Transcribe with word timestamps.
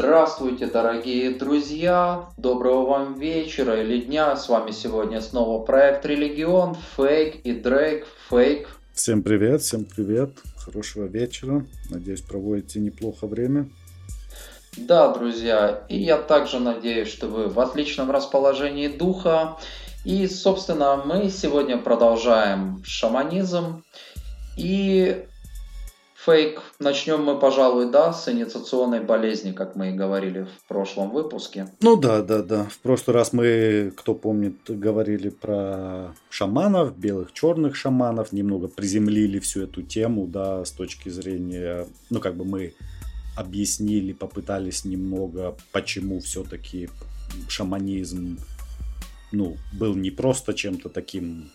Здравствуйте, 0.00 0.64
дорогие 0.64 1.28
друзья! 1.28 2.30
Доброго 2.38 2.86
вам 2.86 3.18
вечера 3.18 3.82
или 3.82 4.00
дня. 4.00 4.34
С 4.34 4.48
вами 4.48 4.70
сегодня 4.70 5.20
снова 5.20 5.62
проект 5.62 6.06
Религион, 6.06 6.74
Фейк 6.96 7.44
и 7.44 7.52
Дрейк, 7.52 8.06
Фейк. 8.30 8.70
Всем 8.94 9.22
привет, 9.22 9.60
всем 9.60 9.84
привет. 9.84 10.30
Хорошего 10.56 11.04
вечера. 11.04 11.66
Надеюсь, 11.90 12.22
проводите 12.22 12.80
неплохо 12.80 13.26
время. 13.26 13.68
Да, 14.78 15.12
друзья, 15.12 15.84
и 15.90 16.00
я 16.00 16.16
также 16.16 16.60
надеюсь, 16.60 17.08
что 17.08 17.26
вы 17.28 17.48
в 17.48 17.60
отличном 17.60 18.10
расположении 18.10 18.88
духа. 18.88 19.58
И, 20.06 20.26
собственно, 20.28 20.96
мы 21.04 21.28
сегодня 21.28 21.76
продолжаем 21.76 22.82
шаманизм. 22.86 23.84
И 24.56 25.26
Фейк. 26.24 26.60
Начнем 26.78 27.24
мы, 27.24 27.38
пожалуй, 27.38 27.90
да, 27.90 28.12
с 28.12 28.28
инициационной 28.28 29.00
болезни, 29.00 29.52
как 29.52 29.74
мы 29.74 29.88
и 29.88 29.92
говорили 29.92 30.42
в 30.42 30.68
прошлом 30.68 31.10
выпуске. 31.10 31.68
Ну 31.80 31.96
да, 31.96 32.20
да, 32.20 32.42
да. 32.42 32.64
В 32.64 32.78
прошлый 32.80 33.14
раз 33.14 33.32
мы, 33.32 33.90
кто 33.96 34.14
помнит, 34.14 34.56
говорили 34.68 35.30
про 35.30 36.14
шаманов, 36.28 36.94
белых, 36.94 37.32
черных 37.32 37.74
шаманов, 37.74 38.32
немного 38.32 38.68
приземлили 38.68 39.38
всю 39.38 39.62
эту 39.62 39.82
тему, 39.82 40.26
да, 40.26 40.62
с 40.62 40.72
точки 40.72 41.08
зрения, 41.08 41.86
ну 42.10 42.20
как 42.20 42.36
бы 42.36 42.44
мы 42.44 42.74
объяснили, 43.34 44.12
попытались 44.12 44.84
немного, 44.84 45.56
почему 45.72 46.20
все-таки 46.20 46.90
шаманизм, 47.48 48.38
ну, 49.32 49.56
был 49.72 49.94
не 49.94 50.10
просто 50.10 50.52
чем-то 50.52 50.90
таким 50.90 51.50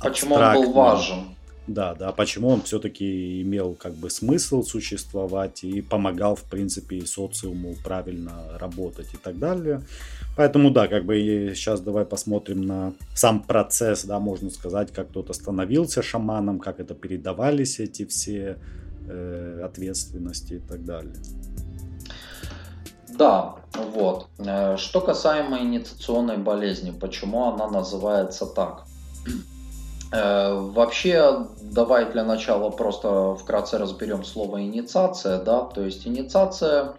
Почему 0.00 0.36
он 0.36 0.54
был 0.54 0.72
важен 0.72 1.34
да, 1.66 1.94
да, 1.94 2.12
почему 2.12 2.48
он 2.48 2.62
все-таки 2.62 3.42
имел 3.42 3.74
как 3.74 3.94
бы 3.94 4.10
смысл 4.10 4.62
существовать 4.62 5.62
и 5.62 5.82
помогал, 5.82 6.34
в 6.34 6.44
принципе, 6.44 7.06
социуму 7.06 7.74
правильно 7.84 8.58
работать 8.58 9.14
и 9.14 9.16
так 9.16 9.38
далее. 9.38 9.82
Поэтому, 10.36 10.70
да, 10.70 10.88
как 10.88 11.04
бы 11.04 11.52
сейчас 11.54 11.80
давай 11.80 12.04
посмотрим 12.04 12.62
на 12.62 12.92
сам 13.14 13.42
процесс, 13.42 14.04
да, 14.04 14.18
можно 14.18 14.50
сказать, 14.50 14.92
как 14.92 15.10
кто-то 15.10 15.32
становился 15.32 16.02
шаманом, 16.02 16.58
как 16.58 16.80
это 16.80 16.94
передавались 16.94 17.78
эти 17.78 18.04
все 18.06 18.58
э, 19.06 19.60
ответственности 19.62 20.54
и 20.54 20.60
так 20.60 20.84
далее. 20.84 21.14
Да, 23.18 23.56
вот. 23.74 24.28
Э, 24.38 24.76
что 24.76 25.00
касаемо 25.00 25.60
инициационной 25.60 26.38
болезни, 26.38 26.90
почему 26.90 27.52
она 27.52 27.68
называется 27.68 28.46
так? 28.46 28.86
Э, 30.12 30.54
вообще, 30.54 31.46
давай 31.62 32.10
для 32.10 32.24
начала 32.24 32.70
просто 32.70 33.36
вкратце 33.36 33.78
разберем 33.78 34.24
слово 34.24 34.62
инициация, 34.62 35.40
да, 35.40 35.62
то 35.62 35.84
есть 35.84 36.06
инициация, 36.06 36.94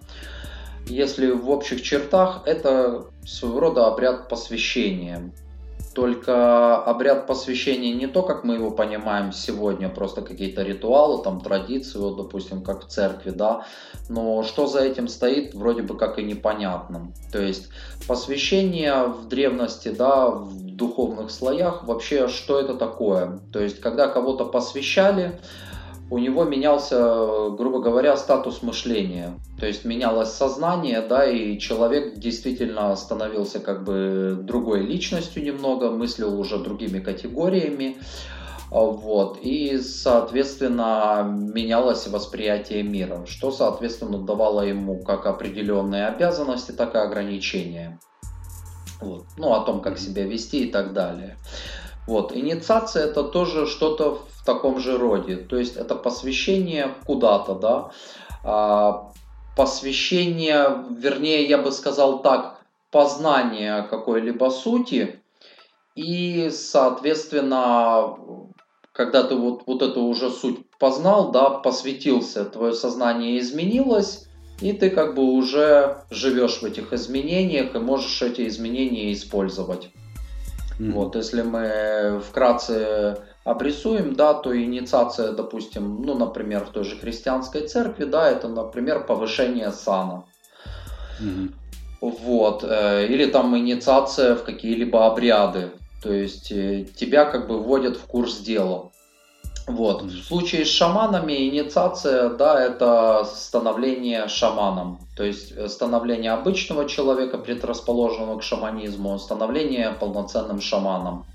если 0.87 1.31
в 1.31 1.49
общих 1.49 1.81
чертах, 1.83 2.43
это 2.45 3.05
своего 3.25 3.59
рода 3.59 3.87
обряд 3.87 4.29
посвящения. 4.29 5.31
Только 5.93 6.77
обряд 6.77 7.27
посвящения 7.27 7.93
не 7.93 8.07
то, 8.07 8.23
как 8.23 8.43
мы 8.45 8.55
его 8.55 8.71
понимаем 8.71 9.33
сегодня, 9.33 9.89
просто 9.89 10.21
какие-то 10.21 10.63
ритуалы, 10.63 11.21
там 11.21 11.41
традиции, 11.41 11.99
вот, 11.99 12.15
допустим, 12.15 12.63
как 12.63 12.85
в 12.85 12.87
церкви, 12.87 13.31
да, 13.31 13.65
но 14.07 14.43
что 14.43 14.67
за 14.67 14.79
этим 14.79 15.07
стоит, 15.07 15.53
вроде 15.53 15.81
бы 15.81 15.97
как 15.97 16.17
и 16.17 16.23
непонятно. 16.23 17.11
То 17.31 17.41
есть 17.41 17.69
посвящение 18.07 19.03
в 19.03 19.27
древности, 19.27 19.89
да, 19.89 20.29
в 20.29 20.75
духовных 20.75 21.29
слоях, 21.29 21.83
вообще 21.83 22.27
что 22.27 22.59
это 22.59 22.75
такое. 22.75 23.39
То 23.51 23.59
есть 23.59 23.81
когда 23.81 24.07
кого-то 24.07 24.45
посвящали, 24.45 25.39
у 26.11 26.17
него 26.17 26.43
менялся, 26.43 27.49
грубо 27.51 27.79
говоря, 27.79 28.17
статус 28.17 28.61
мышления. 28.61 29.39
То 29.57 29.65
есть 29.65 29.85
менялось 29.85 30.33
сознание, 30.33 30.99
да, 30.99 31.25
и 31.25 31.57
человек 31.57 32.19
действительно 32.19 32.93
становился 32.97 33.61
как 33.61 33.85
бы 33.85 34.37
другой 34.37 34.81
личностью 34.81 35.41
немного, 35.41 35.89
мыслил 35.89 36.37
уже 36.37 36.57
другими 36.57 36.99
категориями. 36.99 37.95
Вот. 38.69 39.39
И, 39.41 39.77
соответственно, 39.77 41.25
менялось 41.31 42.05
восприятие 42.07 42.83
мира, 42.83 43.25
что, 43.25 43.49
соответственно, 43.51 44.17
давало 44.17 44.63
ему 44.63 45.01
как 45.03 45.25
определенные 45.25 46.07
обязанности, 46.07 46.73
так 46.73 46.93
и 46.95 46.97
ограничения. 46.97 48.01
Вот. 48.99 49.23
Ну, 49.37 49.53
о 49.53 49.61
том, 49.61 49.79
как 49.79 49.97
себя 49.97 50.25
вести 50.25 50.65
и 50.65 50.71
так 50.71 50.91
далее. 50.91 51.37
Вот. 52.05 52.35
Инициация 52.35 53.05
это 53.05 53.23
тоже 53.23 53.65
что-то 53.65 54.23
в 54.41 54.45
таком 54.45 54.79
же 54.79 54.97
роде. 54.97 55.37
То 55.37 55.57
есть 55.57 55.77
это 55.77 55.95
посвящение 55.95 56.95
куда-то, 57.05 57.55
да. 57.55 57.91
А, 58.43 59.11
посвящение, 59.55 60.83
вернее, 60.89 61.45
я 61.45 61.57
бы 61.57 61.71
сказал 61.71 62.21
так, 62.21 62.61
познание 62.91 63.83
какой-либо 63.83 64.49
сути. 64.49 65.19
И, 65.95 66.49
соответственно, 66.51 68.17
когда 68.93 69.23
ты 69.23 69.35
вот, 69.35 69.63
вот 69.67 69.81
эту 69.81 70.01
уже 70.01 70.29
суть 70.29 70.59
познал, 70.79 71.31
да, 71.31 71.49
посвятился, 71.49 72.45
твое 72.45 72.73
сознание 72.73 73.39
изменилось, 73.39 74.27
и 74.61 74.73
ты 74.73 74.89
как 74.89 75.15
бы 75.15 75.23
уже 75.23 76.03
живешь 76.09 76.61
в 76.61 76.65
этих 76.65 76.93
изменениях 76.93 77.75
и 77.75 77.79
можешь 77.79 78.21
эти 78.21 78.47
изменения 78.47 79.11
использовать. 79.11 79.89
Mm. 80.79 80.91
Вот, 80.93 81.15
если 81.15 81.41
мы 81.41 82.21
вкратце 82.27 83.19
обрисуем, 83.43 84.15
да, 84.15 84.33
то 84.33 84.55
инициация, 84.55 85.31
допустим, 85.31 86.01
ну, 86.01 86.15
например, 86.15 86.65
в 86.65 86.69
той 86.69 86.83
же 86.83 86.97
христианской 86.97 87.67
церкви, 87.67 88.05
да, 88.05 88.29
это, 88.29 88.47
например, 88.47 89.05
повышение 89.05 89.71
сана. 89.71 90.23
Mm-hmm. 91.19 91.53
Вот, 92.01 92.63
э, 92.63 93.07
или 93.07 93.25
там 93.25 93.55
инициация 93.57 94.35
в 94.35 94.43
какие-либо 94.43 95.05
обряды, 95.05 95.71
то 96.01 96.11
есть 96.11 96.51
э, 96.51 96.85
тебя 96.95 97.25
как 97.25 97.47
бы 97.47 97.59
вводят 97.59 97.97
в 97.97 98.05
курс 98.05 98.39
дела. 98.39 98.91
Вот. 99.67 100.01
В 100.01 100.23
случае 100.23 100.65
с 100.65 100.69
шаманами 100.69 101.47
инициация, 101.47 102.29
да, 102.29 102.59
это 102.59 103.23
становление 103.25 104.27
шаманом. 104.27 104.99
То 105.15 105.23
есть 105.23 105.51
э, 105.51 105.67
становление 105.67 106.31
обычного 106.31 106.89
человека, 106.89 107.37
предрасположенного 107.37 108.39
к 108.39 108.43
шаманизму, 108.43 109.17
становление 109.19 109.91
полноценным 109.91 110.59
шаманом. 110.61 111.25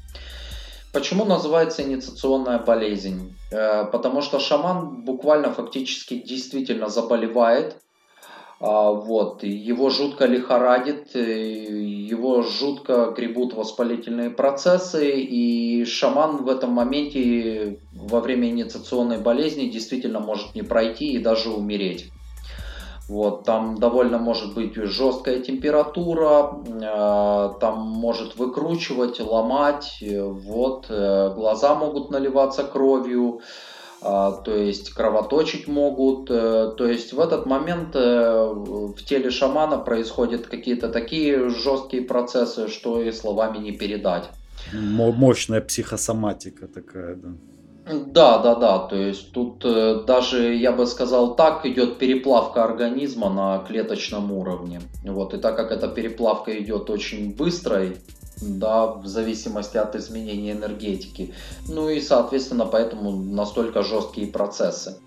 Почему 0.97 1.27
называется 1.27 1.83
инициационная 1.83 2.59
болезнь? 2.59 3.37
Э, 3.53 3.85
потому 3.85 4.23
что 4.23 4.39
шаман 4.39 5.03
буквально 5.05 5.53
фактически 5.53 6.15
действительно 6.15 6.89
заболевает 6.89 7.77
а, 8.61 8.93
вот, 8.93 9.43
его 9.43 9.91
жутко 9.91 10.25
лихорадит, 10.25 11.15
его 11.15 12.41
жутко 12.41 13.13
гребут 13.15 13.53
воспалительные 13.53 14.31
процессы, 14.31 15.21
и 15.21 15.85
шаман 15.85 16.45
в 16.45 16.49
этом 16.49 16.71
моменте 16.71 17.79
во 17.93 18.21
время 18.21 18.49
инициационной 18.49 19.19
болезни 19.19 19.69
действительно 19.69 20.21
может 20.21 20.55
не 20.55 20.63
пройти 20.63 21.13
и 21.13 21.19
даже 21.19 21.51
умереть. 21.51 22.11
Вот, 23.09 23.45
там 23.45 23.79
довольно 23.79 24.19
может 24.19 24.55
быть 24.55 24.75
жесткая 24.75 25.41
температура, 25.41 26.61
э, 26.67 27.51
там 27.61 27.79
может 27.79 28.37
выкручивать, 28.37 29.21
ломать, 29.21 29.99
э, 30.01 30.23
вот, 30.23 30.89
глаза 30.89 31.75
могут 31.77 32.11
наливаться 32.11 32.65
кровью, 32.65 33.43
а, 34.03 34.33
то 34.33 34.55
есть 34.55 34.91
кровоточить 34.91 35.67
могут. 35.69 36.31
Э, 36.31 36.73
то 36.77 36.87
есть 36.87 37.13
в 37.13 37.21
этот 37.21 37.47
момент 37.47 37.97
э, 37.97 38.53
в 38.55 39.03
теле 39.05 39.31
шамана 39.31 39.79
происходят 39.79 40.47
какие-то 40.47 40.89
такие 40.89 41.49
жесткие 41.49 42.03
процессы, 42.03 42.69
что 42.69 43.01
и 43.01 43.11
словами 43.11 43.59
не 43.59 43.73
передать. 43.73 44.25
Мощная 44.73 45.61
психосоматика 45.61 46.67
такая, 46.69 47.17
да. 47.17 47.29
Да, 47.87 48.39
да, 48.39 48.55
да. 48.57 48.79
То 48.79 48.97
есть 48.97 49.33
тут 49.33 49.65
э, 49.65 50.03
даже, 50.07 50.55
я 50.55 50.73
бы 50.73 50.87
сказал 50.87 51.37
так, 51.37 51.65
идет 51.67 51.99
переплавка 51.99 52.65
организма 52.65 53.31
на 53.31 53.59
клеточном 53.59 54.33
уровне. 54.33 54.81
Вот. 55.05 55.35
И 55.35 55.39
так 55.39 55.57
как 55.57 55.71
эта 55.71 55.87
переплавка 55.87 56.59
идет 56.61 56.91
очень 56.91 57.35
быстрой, 57.35 57.99
да, 58.41 58.87
в 58.87 59.07
зависимости 59.07 59.77
от 59.77 59.95
изменения 59.95 60.53
энергетики. 60.53 61.33
Ну 61.69 61.89
и, 61.89 62.01
соответственно, 62.01 62.67
поэтому 62.67 63.13
настолько 63.13 63.83
жесткие 63.83 64.27
процессы. 64.27 64.99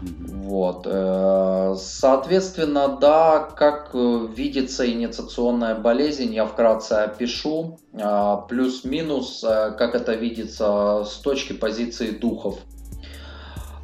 Вот. 0.00 0.86
Э, 0.86 1.74
соответственно, 1.78 2.88
да, 3.00 3.48
как 3.56 3.90
э, 3.94 4.26
видится 4.34 4.90
инициационная 4.90 5.74
болезнь, 5.74 6.34
я 6.34 6.46
вкратце 6.46 6.92
опишу. 6.94 7.78
Э, 7.92 8.36
плюс-минус, 8.48 9.40
как 9.42 9.94
это 9.94 10.14
видится 10.14 11.04
с 11.04 11.14
точки 11.16 11.52
позиции 11.52 12.10
духов. 12.10 12.58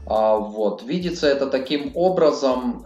А, 0.07 0.37
вот. 0.37 0.83
Видится 0.83 1.29
это 1.29 1.47
таким 1.47 1.93
образом, 1.95 2.83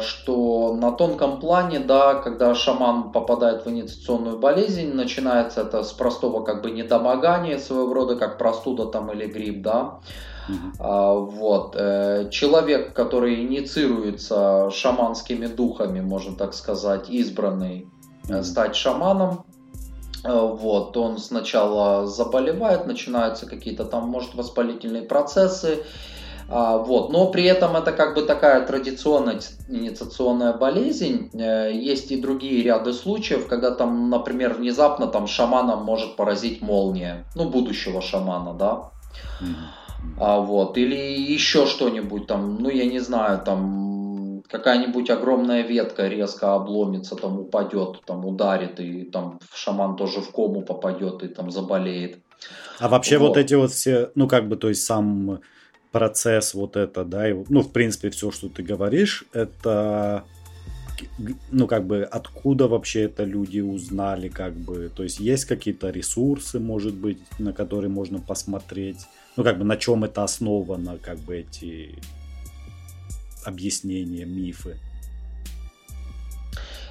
что 0.00 0.76
на 0.78 0.92
тонком 0.92 1.40
плане, 1.40 1.78
да, 1.78 2.14
когда 2.16 2.54
шаман 2.54 3.12
попадает 3.12 3.64
в 3.64 3.70
инициационную 3.70 4.38
болезнь, 4.38 4.92
начинается 4.92 5.62
это 5.62 5.82
с 5.82 5.92
простого 5.92 6.44
как 6.44 6.62
бы 6.62 6.70
недомогания 6.70 7.58
своего 7.58 7.94
рода, 7.94 8.16
как 8.16 8.36
простуда 8.36 8.84
там 8.84 9.10
или 9.10 9.26
грипп, 9.26 9.62
да, 9.62 10.00
Uh-huh. 10.48 11.26
Вот. 11.30 11.74
Э, 11.76 12.28
человек, 12.30 12.94
который 12.94 13.42
инициируется 13.42 14.70
шаманскими 14.70 15.46
духами, 15.46 16.00
можно 16.00 16.36
так 16.36 16.54
сказать, 16.54 17.10
избранный 17.10 17.88
uh-huh. 18.24 18.42
стать 18.42 18.76
шаманом, 18.76 19.44
вот, 20.24 20.96
он 20.96 21.18
сначала 21.18 22.08
заболевает, 22.08 22.86
начинаются 22.86 23.46
какие-то 23.46 23.84
там, 23.84 24.08
может, 24.08 24.34
воспалительные 24.34 25.02
процессы, 25.02 25.84
а, 26.48 26.78
вот. 26.78 27.10
Но 27.10 27.30
при 27.30 27.44
этом 27.44 27.76
это 27.76 27.92
как 27.92 28.14
бы 28.14 28.22
такая 28.22 28.64
традиционная 28.64 29.40
инициационная 29.68 30.52
болезнь. 30.52 31.30
Э, 31.32 31.72
есть 31.72 32.10
и 32.12 32.20
другие 32.20 32.62
ряды 32.62 32.92
случаев, 32.92 33.48
когда 33.48 33.72
там, 33.72 34.10
например, 34.10 34.54
внезапно 34.54 35.06
там 35.08 35.26
шамана 35.26 35.76
может 35.76 36.16
поразить 36.16 36.62
молния. 36.62 37.24
Ну, 37.34 37.48
будущего 37.48 38.00
шамана, 38.00 38.54
да. 38.54 38.90
А, 40.18 40.40
вот. 40.40 40.78
Или 40.78 40.96
еще 40.96 41.66
что-нибудь 41.66 42.26
там, 42.26 42.58
ну, 42.60 42.70
я 42.70 42.86
не 42.86 43.00
знаю, 43.00 43.42
там 43.44 44.42
какая-нибудь 44.48 45.10
огромная 45.10 45.62
ветка 45.62 46.08
резко 46.08 46.54
обломится, 46.54 47.16
там 47.16 47.40
упадет, 47.40 48.02
там 48.06 48.24
ударит, 48.24 48.80
и 48.80 49.04
там 49.04 49.40
шаман 49.54 49.96
тоже 49.96 50.20
в 50.20 50.30
кому 50.30 50.62
попадет 50.62 51.22
и 51.22 51.28
там 51.28 51.50
заболеет. 51.50 52.18
А 52.78 52.88
вообще 52.88 53.18
вот, 53.18 53.28
вот 53.28 53.36
эти 53.38 53.54
вот 53.54 53.72
все, 53.72 54.10
ну 54.14 54.28
как 54.28 54.48
бы, 54.48 54.56
то 54.56 54.68
есть 54.68 54.84
сам 54.84 55.40
процесс 55.90 56.54
вот 56.54 56.76
это, 56.76 57.04
да, 57.04 57.30
и, 57.30 57.34
ну, 57.48 57.62
в 57.62 57.72
принципе, 57.72 58.10
все, 58.10 58.30
что 58.30 58.50
ты 58.50 58.62
говоришь, 58.62 59.24
это, 59.32 60.24
ну, 61.50 61.66
как 61.66 61.86
бы, 61.86 62.02
откуда 62.02 62.68
вообще 62.68 63.04
это 63.04 63.24
люди 63.24 63.60
узнали, 63.60 64.28
как 64.28 64.52
бы, 64.52 64.90
то 64.94 65.04
есть 65.04 65.20
есть 65.20 65.46
какие-то 65.46 65.88
ресурсы, 65.88 66.60
может 66.60 66.94
быть, 66.94 67.18
на 67.38 67.54
которые 67.54 67.88
можно 67.88 68.20
посмотреть, 68.20 69.06
ну, 69.36 69.44
как 69.44 69.58
бы, 69.58 69.64
на 69.64 69.76
чем 69.76 70.04
это 70.04 70.24
основано, 70.24 70.98
как 70.98 71.18
бы, 71.18 71.38
эти 71.38 71.98
объяснения, 73.44 74.24
мифы. 74.24 74.78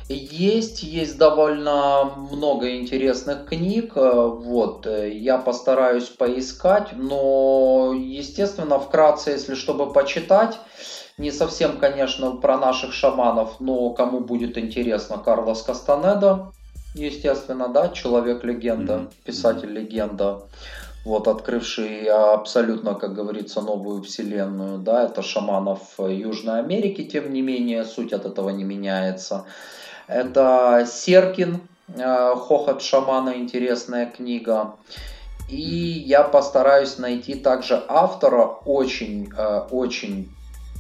Есть, 0.07 0.83
есть 0.83 1.18
довольно 1.18 2.12
много 2.31 2.77
интересных 2.77 3.47
книг. 3.47 3.94
Э, 3.95 4.27
вот, 4.27 4.86
э, 4.86 5.12
я 5.12 5.39
постараюсь 5.39 6.09
поискать, 6.09 6.89
но, 6.95 7.92
естественно, 7.97 8.77
вкратце, 8.80 9.31
если 9.31 9.56
чтобы 9.56 9.91
почитать, 9.91 10.59
не 11.18 11.31
совсем, 11.31 11.80
конечно, 11.80 12.36
про 12.36 12.59
наших 12.59 12.94
шаманов, 12.94 13.59
но 13.59 13.89
кому 13.91 14.19
будет 14.19 14.59
интересно, 14.59 15.18
Карлос 15.18 15.63
Кастанеда, 15.63 16.51
естественно, 16.94 17.68
да, 17.68 17.89
человек-легенда, 17.89 19.09
писатель-легенда, 19.24 20.44
вот, 21.06 21.28
открывший 21.28 22.07
абсолютно, 22.07 22.96
как 22.96 23.13
говорится, 23.13 23.62
новую 23.62 24.02
вселенную, 24.02 24.80
да, 24.80 25.06
это 25.06 25.22
шаманов 25.22 25.81
Южной 26.00 26.60
Америки, 26.60 27.04
тем 27.04 27.31
не 27.31 27.44
менее, 27.44 27.86
суть 27.86 28.12
от 28.12 28.25
этого 28.25 28.50
не 28.50 28.63
меняется. 28.63 29.46
Это 30.07 30.86
Серкин, 30.92 31.62
э, 31.96 32.36
Хохот 32.36 32.81
шамана, 32.81 33.36
интересная 33.38 34.07
книга. 34.07 34.75
И 35.48 35.56
я 35.56 36.24
постараюсь 36.24 36.98
найти 36.98 37.36
также 37.36 37.84
автора, 37.88 38.46
очень, 38.66 39.31
э, 39.38 39.68
очень 39.69 40.30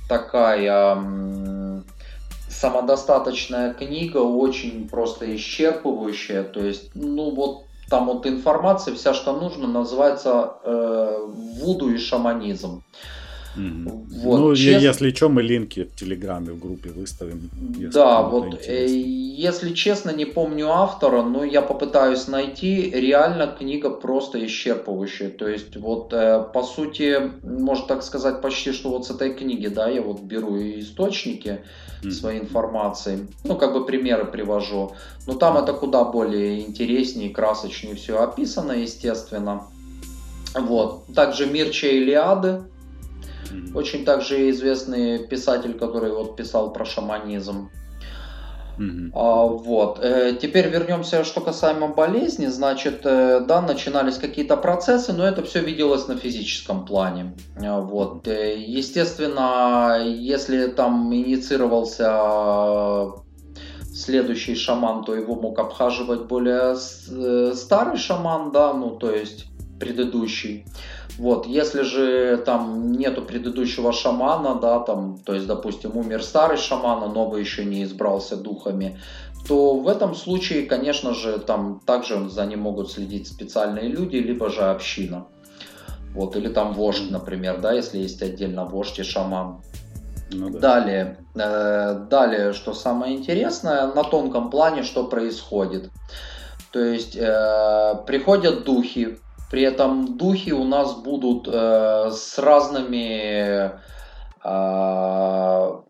такая 0.09 1.83
самодостаточная 2.49 3.73
книга, 3.73 4.17
очень 4.17 4.89
просто 4.89 5.35
исчерпывающая. 5.35 6.43
То 6.43 6.61
есть, 6.61 6.91
ну 6.95 7.29
вот 7.29 7.64
там 7.89 8.07
вот 8.07 8.25
информация, 8.25 8.95
вся, 8.95 9.13
что 9.13 9.33
нужно, 9.33 9.67
называется 9.67 10.53
э, 10.63 11.25
Вуду 11.59 11.89
и 11.89 11.97
шаманизм. 11.97 12.83
Вот, 13.55 14.39
ну, 14.39 14.55
чест... 14.55 14.83
если 14.83 15.11
что, 15.11 15.29
мы 15.29 15.41
линки 15.41 15.83
в 15.83 15.95
Телеграме, 15.95 16.51
в 16.51 16.59
группе 16.59 16.89
выставим. 16.89 17.49
Да, 17.93 18.21
вот, 18.21 18.59
э, 18.67 18.87
если 18.87 19.73
честно, 19.73 20.11
не 20.11 20.25
помню 20.25 20.69
автора, 20.69 21.23
но 21.23 21.43
я 21.43 21.61
попытаюсь 21.61 22.27
найти. 22.27 22.89
Реально 22.89 23.47
книга 23.47 23.89
просто 23.89 24.45
исчерпывающая. 24.45 25.29
То 25.29 25.47
есть, 25.47 25.77
вот, 25.77 26.13
э, 26.13 26.45
по 26.53 26.63
сути, 26.63 27.31
можно 27.43 27.87
так 27.87 28.03
сказать, 28.03 28.41
почти 28.41 28.71
что 28.71 28.89
вот 28.89 29.05
с 29.05 29.11
этой 29.11 29.33
книги, 29.33 29.67
да, 29.67 29.89
я 29.89 30.01
вот 30.01 30.21
беру 30.21 30.57
источники 30.57 31.61
mm-hmm. 32.01 32.11
своей 32.11 32.39
информации, 32.41 33.27
ну, 33.43 33.55
как 33.55 33.73
бы 33.73 33.85
примеры 33.85 34.25
привожу. 34.25 34.91
Но 35.27 35.33
там 35.33 35.57
это 35.57 35.73
куда 35.73 36.03
более 36.03 36.61
интереснее, 36.61 37.29
красочнее 37.29 37.95
все 37.95 38.21
описано, 38.21 38.73
естественно. 38.73 39.63
Вот. 40.53 41.05
Также 41.13 41.45
Мирча 41.45 41.87
Илиады, 41.87 42.63
Mm-hmm. 43.55 43.77
Очень 43.77 44.05
также 44.05 44.49
известный 44.49 45.27
писатель, 45.27 45.73
который 45.73 46.11
вот 46.11 46.35
писал 46.35 46.73
про 46.73 46.85
шаманизм. 46.85 47.69
Mm-hmm. 48.77 49.11
А, 49.13 49.47
вот. 49.47 49.99
Э, 50.03 50.37
теперь 50.39 50.67
вернемся, 50.67 51.23
что 51.23 51.41
касаемо 51.41 51.87
болезни. 51.87 52.47
Значит, 52.47 53.01
э, 53.05 53.45
да, 53.47 53.61
начинались 53.61 54.17
какие-то 54.17 54.57
процессы, 54.57 55.13
но 55.13 55.25
это 55.25 55.43
все 55.43 55.61
виделось 55.61 56.07
на 56.07 56.17
физическом 56.17 56.85
плане. 56.85 57.35
А, 57.63 57.79
вот. 57.79 58.27
Э, 58.27 58.57
естественно, 58.57 60.01
если 60.03 60.67
там 60.67 61.13
инициировался 61.13 63.13
следующий 63.93 64.55
шаман, 64.55 65.05
то 65.05 65.15
его 65.15 65.35
мог 65.35 65.57
обхаживать 65.57 66.23
более 66.23 66.75
старый 67.55 67.97
шаман, 67.97 68.51
да, 68.51 68.73
ну 68.73 68.97
то 68.97 69.09
есть 69.09 69.45
предыдущий. 69.79 70.65
Вот, 71.17 71.47
если 71.47 71.83
же 71.83 72.37
там 72.45 72.91
нету 72.91 73.21
предыдущего 73.21 73.93
шамана, 73.93 74.55
да, 74.55 74.79
там, 74.79 75.17
то 75.19 75.33
есть, 75.33 75.47
допустим, 75.47 75.95
умер 75.95 76.21
старый 76.23 76.57
шаман, 76.57 77.03
а 77.03 77.07
новый 77.07 77.39
еще 77.41 77.63
не 77.63 77.83
избрался 77.83 78.35
духами, 78.35 78.99
то 79.47 79.77
в 79.77 79.87
этом 79.87 80.13
случае, 80.15 80.65
конечно 80.65 81.13
же, 81.13 81.39
там 81.39 81.79
также 81.85 82.29
за 82.29 82.45
ним 82.45 82.61
могут 82.61 82.91
следить 82.91 83.27
специальные 83.27 83.87
люди, 83.87 84.17
либо 84.17 84.49
же 84.49 84.63
община. 84.63 85.27
Вот, 86.13 86.35
или 86.35 86.49
там 86.49 86.73
вождь, 86.73 87.09
например, 87.09 87.61
да, 87.61 87.73
если 87.73 87.99
есть 87.99 88.21
отдельно 88.21 88.65
вождь 88.65 88.99
и 88.99 89.03
шаман. 89.03 89.61
Ну, 90.31 90.49
да. 90.49 90.59
Далее, 90.59 91.17
э, 91.35 92.07
далее, 92.09 92.53
что 92.53 92.73
самое 92.73 93.15
интересное, 93.15 93.87
на 93.93 94.03
тонком 94.03 94.49
плане, 94.49 94.83
что 94.83 95.05
происходит. 95.05 95.91
То 96.71 96.79
есть 96.79 97.15
э, 97.15 97.95
приходят 98.07 98.63
духи, 98.63 99.19
при 99.51 99.61
этом 99.63 100.17
духи 100.17 100.51
у 100.51 100.63
нас 100.63 100.95
будут 100.95 101.47
э, 101.47 102.11
с 102.11 102.37
разными 102.39 103.71
э, 104.43 105.81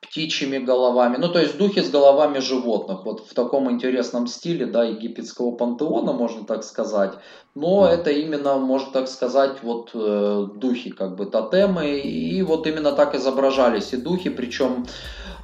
птичьими 0.00 0.58
головами. 0.58 1.16
Ну, 1.18 1.28
то 1.28 1.40
есть 1.40 1.58
духи 1.58 1.80
с 1.80 1.90
головами 1.90 2.38
животных. 2.38 3.04
Вот 3.04 3.26
в 3.28 3.34
таком 3.34 3.68
интересном 3.70 4.26
стиле, 4.28 4.66
да, 4.66 4.84
египетского 4.84 5.50
пантеона, 5.50 6.12
можно 6.12 6.44
так 6.44 6.62
сказать. 6.62 7.12
Но 7.54 7.88
это 7.88 8.10
именно, 8.10 8.56
можно 8.56 8.92
так 8.92 9.08
сказать, 9.08 9.62
вот 9.62 9.90
э, 9.94 10.46
духи, 10.54 10.90
как 10.90 11.16
бы 11.16 11.26
тотемы. 11.26 11.98
И 11.98 12.42
вот 12.42 12.66
именно 12.66 12.92
так 12.92 13.14
изображались 13.16 13.92
и 13.92 13.96
духи. 13.96 14.30
Причем, 14.30 14.86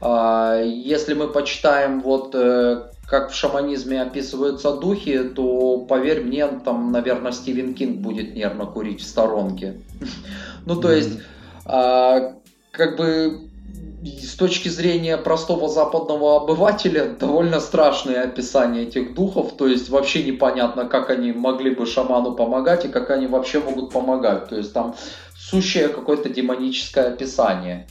э, 0.00 0.64
если 0.66 1.14
мы 1.14 1.28
почитаем 1.28 2.00
вот 2.00 2.34
э, 2.34 2.90
как 3.10 3.32
в 3.32 3.34
шаманизме 3.34 4.00
описываются 4.00 4.70
духи, 4.76 5.24
то 5.24 5.78
поверь 5.78 6.22
мне, 6.22 6.46
там, 6.46 6.92
наверное, 6.92 7.32
Стивен 7.32 7.74
Кинг 7.74 7.98
будет 7.98 8.36
нервно 8.36 8.66
курить 8.66 9.02
в 9.02 9.06
сторонке. 9.06 9.80
Ну, 10.66 10.78
то 10.78 10.92
есть, 10.92 11.18
а, 11.64 12.34
как 12.70 12.98
бы 12.98 13.48
с 14.02 14.34
точки 14.34 14.68
зрения 14.68 15.16
простого 15.16 15.68
западного 15.68 16.36
обывателя 16.36 17.06
довольно 17.18 17.60
страшное 17.60 18.24
описание 18.24 18.84
этих 18.84 19.14
духов, 19.14 19.54
то 19.56 19.66
есть 19.66 19.88
вообще 19.88 20.22
непонятно, 20.22 20.84
как 20.84 21.08
они 21.08 21.32
могли 21.32 21.74
бы 21.74 21.86
шаману 21.86 22.34
помогать 22.34 22.84
и 22.84 22.88
как 22.88 23.10
они 23.10 23.26
вообще 23.26 23.60
могут 23.60 23.90
помогать, 23.90 24.48
то 24.48 24.56
есть 24.56 24.74
там 24.74 24.94
сущее 25.34 25.88
какое-то 25.88 26.28
демоническое 26.28 27.08
описание. 27.08 27.88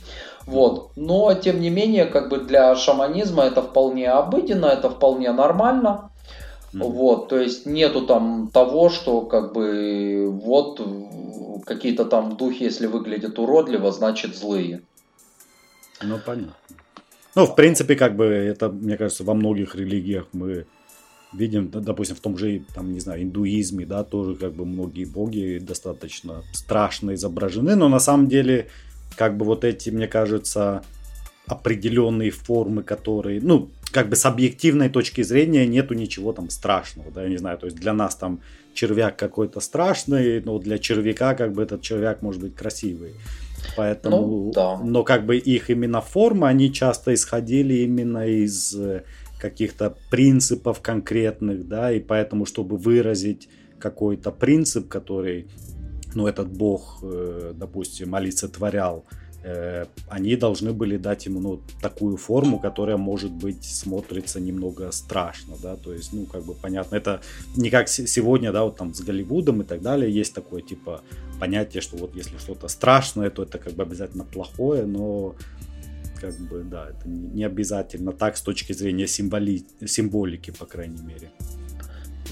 Вот. 0.50 0.92
Но, 0.96 1.34
тем 1.34 1.62
не 1.62 1.70
менее, 1.70 2.06
как 2.06 2.30
бы 2.30 2.40
для 2.40 2.76
шаманизма 2.76 3.44
это 3.44 3.62
вполне 3.62 4.10
обыденно, 4.10 4.66
это 4.66 4.90
вполне 4.90 5.32
нормально. 5.32 6.10
Mm-hmm. 6.74 6.92
Вот, 6.92 7.30
то 7.30 7.40
есть 7.40 7.66
нету 7.66 8.06
там 8.06 8.50
того, 8.54 8.90
что 8.90 9.22
как 9.22 9.54
бы 9.54 10.30
вот 10.32 10.82
какие-то 11.66 12.06
там 12.06 12.38
духи, 12.38 12.64
если 12.64 12.88
выглядят 12.88 13.40
уродливо, 13.40 13.92
значит 13.92 14.36
злые. 14.36 14.82
Ну, 16.02 16.20
понятно. 16.26 16.54
Ну, 17.36 17.46
в 17.46 17.56
принципе, 17.56 17.96
как 17.96 18.16
бы 18.16 18.26
это, 18.26 18.70
мне 18.70 18.98
кажется, 18.98 19.24
во 19.24 19.34
многих 19.34 19.76
религиях 19.76 20.28
мы 20.32 20.66
видим, 21.34 21.70
допустим, 21.70 22.16
в 22.16 22.20
том 22.20 22.38
же, 22.38 22.64
там, 22.74 22.92
не 22.92 23.00
знаю, 23.00 23.22
индуизме, 23.22 23.86
да, 23.86 24.04
тоже 24.04 24.36
как 24.36 24.54
бы 24.54 24.66
многие 24.66 25.06
боги 25.06 25.60
достаточно 25.62 26.44
страшно 26.54 27.14
изображены, 27.14 27.76
но 27.76 27.88
на 27.88 28.00
самом 28.00 28.28
деле 28.28 28.68
как 29.16 29.38
бы 29.38 29.46
вот 29.46 29.64
эти, 29.64 29.90
мне 29.90 30.08
кажется, 30.08 30.84
определенные 31.48 32.32
формы, 32.32 32.84
которые, 32.84 33.42
ну, 33.42 33.70
как 33.92 34.10
бы 34.10 34.16
с 34.16 34.26
объективной 34.26 34.90
точки 34.90 35.24
зрения 35.24 35.66
нету 35.66 35.96
ничего 35.96 36.32
там 36.32 36.50
страшного, 36.50 37.12
да, 37.12 37.24
я 37.24 37.30
не 37.30 37.38
знаю, 37.38 37.58
то 37.58 37.66
есть 37.66 37.78
для 37.78 37.94
нас 37.94 38.16
там 38.16 38.42
червяк 38.74 39.18
какой-то 39.18 39.60
страшный, 39.60 40.42
но 40.42 40.60
для 40.60 40.78
червяка 40.78 41.34
как 41.34 41.54
бы 41.54 41.64
этот 41.64 41.82
червяк 41.82 42.22
может 42.22 42.42
быть 42.42 42.56
красивый. 42.56 43.14
Поэтому, 43.76 44.18
ну, 44.18 44.52
да. 44.54 44.78
но 44.78 45.04
как 45.04 45.26
бы 45.26 45.38
их 45.38 45.70
именно 45.70 46.02
форма, 46.02 46.48
они 46.48 46.72
часто 46.72 47.14
исходили 47.14 47.76
именно 47.76 48.28
из 48.28 48.74
э, 48.76 49.04
каких-то 49.40 49.96
принципов 50.10 50.82
конкретных, 50.82 51.68
да, 51.68 51.92
и 51.92 52.00
поэтому, 52.00 52.46
чтобы 52.46 52.78
выразить 52.78 53.50
какой-то 53.80 54.32
принцип, 54.32 54.88
который, 54.88 55.48
ну, 56.20 56.28
этот 56.28 56.50
бог, 56.50 57.00
э, 57.02 57.54
допустим, 57.56 58.16
олицетворял, 58.16 59.06
Э, 59.42 59.86
они 60.10 60.36
должны 60.36 60.74
были 60.74 60.98
дать 60.98 61.26
ему 61.26 61.40
ну, 61.40 61.62
такую 61.82 62.18
форму, 62.18 62.60
которая, 62.60 62.98
может 62.98 63.32
быть, 63.32 63.64
смотрится 63.64 64.40
немного 64.42 64.92
страшно, 64.92 65.56
да, 65.64 65.78
то 65.78 65.94
есть, 65.94 66.12
ну, 66.12 66.26
как 66.26 66.44
бы 66.44 66.54
понятно, 66.54 66.98
это 66.98 67.22
не 67.56 67.70
как 67.70 67.88
сегодня, 67.88 68.52
да, 68.52 68.64
вот 68.64 68.76
там 68.76 68.94
с 68.94 69.00
Голливудом 69.00 69.62
и 69.62 69.64
так 69.64 69.82
далее, 69.82 70.14
есть 70.14 70.34
такое, 70.34 70.62
типа, 70.62 71.02
понятие, 71.40 71.82
что 71.82 71.96
вот 71.96 72.16
если 72.16 72.38
что-то 72.38 72.68
страшное, 72.68 73.30
то 73.30 73.44
это 73.44 73.60
как 73.60 73.74
бы 73.74 73.84
обязательно 73.84 74.26
плохое, 74.26 74.86
но 74.86 75.36
как 76.20 76.38
бы, 76.38 76.64
да, 76.64 76.90
это 76.90 77.08
не 77.08 77.46
обязательно 77.46 78.12
так 78.12 78.36
с 78.36 78.42
точки 78.42 78.74
зрения 78.74 79.08
символи... 79.08 79.64
символики, 79.86 80.52
по 80.52 80.66
крайней 80.66 81.02
мере. 81.02 81.32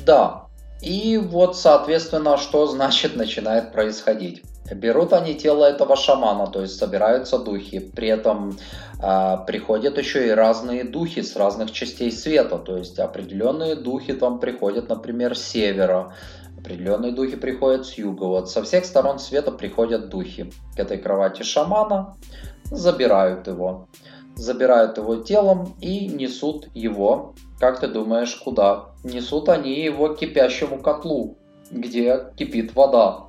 Да, 0.05 0.47
и 0.81 1.17
вот, 1.17 1.57
соответственно, 1.57 2.37
что 2.37 2.67
значит 2.67 3.15
начинает 3.15 3.71
происходить? 3.71 4.43
Берут 4.71 5.13
они 5.13 5.33
тело 5.33 5.65
этого 5.65 5.95
шамана, 5.95 6.47
то 6.47 6.61
есть 6.61 6.77
собираются 6.77 7.39
духи. 7.39 7.79
При 7.79 8.09
этом 8.09 8.57
э, 9.01 9.37
приходят 9.47 9.97
еще 9.97 10.27
и 10.27 10.31
разные 10.31 10.83
духи 10.83 11.21
с 11.21 11.35
разных 11.35 11.71
частей 11.71 12.11
света. 12.11 12.57
То 12.57 12.77
есть 12.77 12.99
определенные 12.99 13.75
духи 13.75 14.13
там 14.13 14.39
приходят, 14.39 14.89
например, 14.89 15.37
с 15.37 15.41
севера. 15.41 16.13
Определенные 16.59 17.13
духи 17.13 17.37
приходят 17.37 17.85
с 17.85 17.93
юга. 17.93 18.25
Вот 18.25 18.51
со 18.51 18.61
всех 18.61 18.83
сторон 18.85 19.19
света 19.19 19.51
приходят 19.51 20.09
духи 20.09 20.51
к 20.75 20.79
этой 20.79 20.97
кровати 20.97 21.43
шамана, 21.43 22.15
забирают 22.65 23.47
его. 23.47 23.87
Забирают 24.37 24.97
его 24.97 25.17
телом 25.17 25.75
и 25.81 26.07
несут 26.07 26.69
его, 26.73 27.33
как 27.59 27.79
ты 27.79 27.87
думаешь, 27.87 28.35
куда? 28.35 28.85
Несут 29.03 29.49
они 29.49 29.81
его 29.83 30.09
к 30.09 30.19
кипящему 30.19 30.79
котлу, 30.79 31.37
где 31.71 32.25
кипит 32.37 32.75
вода. 32.75 33.25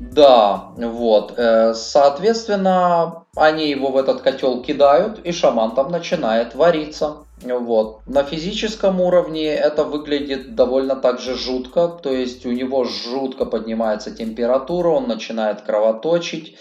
Да, 0.00 0.70
вот. 0.76 1.34
Э, 1.36 1.74
соответственно, 1.74 3.24
они 3.34 3.68
его 3.68 3.90
в 3.90 3.96
этот 3.96 4.20
котел 4.20 4.62
кидают, 4.62 5.18
и 5.24 5.32
шаман 5.32 5.74
там 5.74 5.90
начинает 5.90 6.54
вариться. 6.54 7.24
Вот. 7.42 8.00
На 8.06 8.22
физическом 8.22 9.00
уровне 9.00 9.48
это 9.48 9.84
выглядит 9.84 10.54
довольно 10.54 10.94
так 10.96 11.20
же 11.20 11.36
жутко, 11.36 11.88
то 11.88 12.12
есть 12.12 12.46
у 12.46 12.52
него 12.52 12.84
жутко 12.84 13.44
поднимается 13.44 14.12
температура, 14.12 14.88
он 14.88 15.08
начинает 15.08 15.62
кровоточить, 15.62 16.56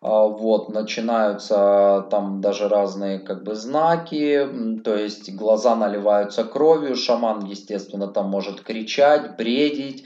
вот, 0.00 0.68
начинаются 0.68 2.06
там 2.10 2.40
даже 2.40 2.68
разные 2.68 3.18
как 3.18 3.42
бы 3.42 3.56
знаки, 3.56 4.48
то 4.84 4.94
есть 4.94 5.34
глаза 5.34 5.74
наливаются 5.74 6.44
кровью, 6.44 6.94
шаман, 6.94 7.44
естественно, 7.46 8.06
там 8.06 8.28
может 8.28 8.60
кричать, 8.60 9.36
бредить, 9.36 10.04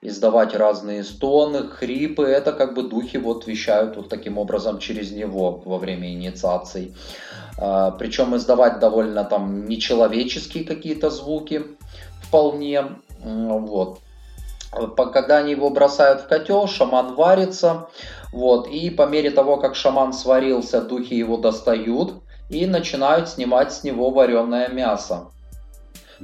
издавать 0.00 0.54
разные 0.54 1.04
стоны, 1.04 1.68
хрипы. 1.68 2.24
Это 2.24 2.52
как 2.52 2.74
бы 2.74 2.84
духи 2.84 3.18
вот 3.18 3.46
вещают 3.46 3.96
вот 3.96 4.08
таким 4.08 4.38
образом 4.38 4.78
через 4.78 5.12
него 5.12 5.62
во 5.64 5.78
время 5.78 6.12
инициаций. 6.12 6.94
А, 7.58 7.90
Причем 7.90 8.36
издавать 8.36 8.78
довольно 8.78 9.24
там 9.24 9.66
нечеловеческие 9.66 10.64
какие-то 10.64 11.10
звуки 11.10 11.64
вполне. 12.22 12.84
Вот. 13.22 14.00
Когда 15.12 15.38
они 15.38 15.52
его 15.52 15.70
бросают 15.70 16.22
в 16.22 16.28
котел, 16.28 16.66
шаман 16.66 17.14
варится. 17.14 17.88
Вот, 18.32 18.66
и 18.66 18.90
по 18.90 19.06
мере 19.06 19.30
того, 19.30 19.56
как 19.58 19.76
шаман 19.76 20.12
сварился, 20.12 20.82
духи 20.82 21.14
его 21.14 21.36
достают 21.36 22.14
и 22.50 22.66
начинают 22.66 23.28
снимать 23.28 23.72
с 23.72 23.84
него 23.84 24.10
вареное 24.10 24.68
мясо. 24.68 25.28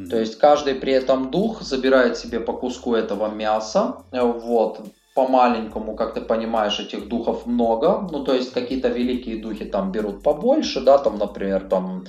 То 0.09 0.19
есть 0.19 0.38
каждый 0.38 0.75
при 0.75 0.92
этом 0.92 1.30
дух 1.30 1.62
забирает 1.62 2.16
себе 2.16 2.40
по 2.40 2.52
куску 2.52 2.95
этого 2.95 3.28
мяса, 3.28 3.97
вот, 4.12 4.80
по 5.14 5.26
маленькому, 5.26 5.95
как 5.97 6.14
ты 6.14 6.21
понимаешь, 6.21 6.78
этих 6.80 7.09
духов 7.09 7.47
много, 7.47 8.09
ну, 8.11 8.25
то 8.25 8.33
есть 8.33 8.52
какие-то 8.52 8.88
великие 8.88 9.42
духи 9.42 9.64
там 9.64 9.92
берут 9.92 10.23
побольше, 10.23 10.80
да, 10.80 10.99
там, 10.99 11.19
например, 11.19 11.66
там, 11.69 12.07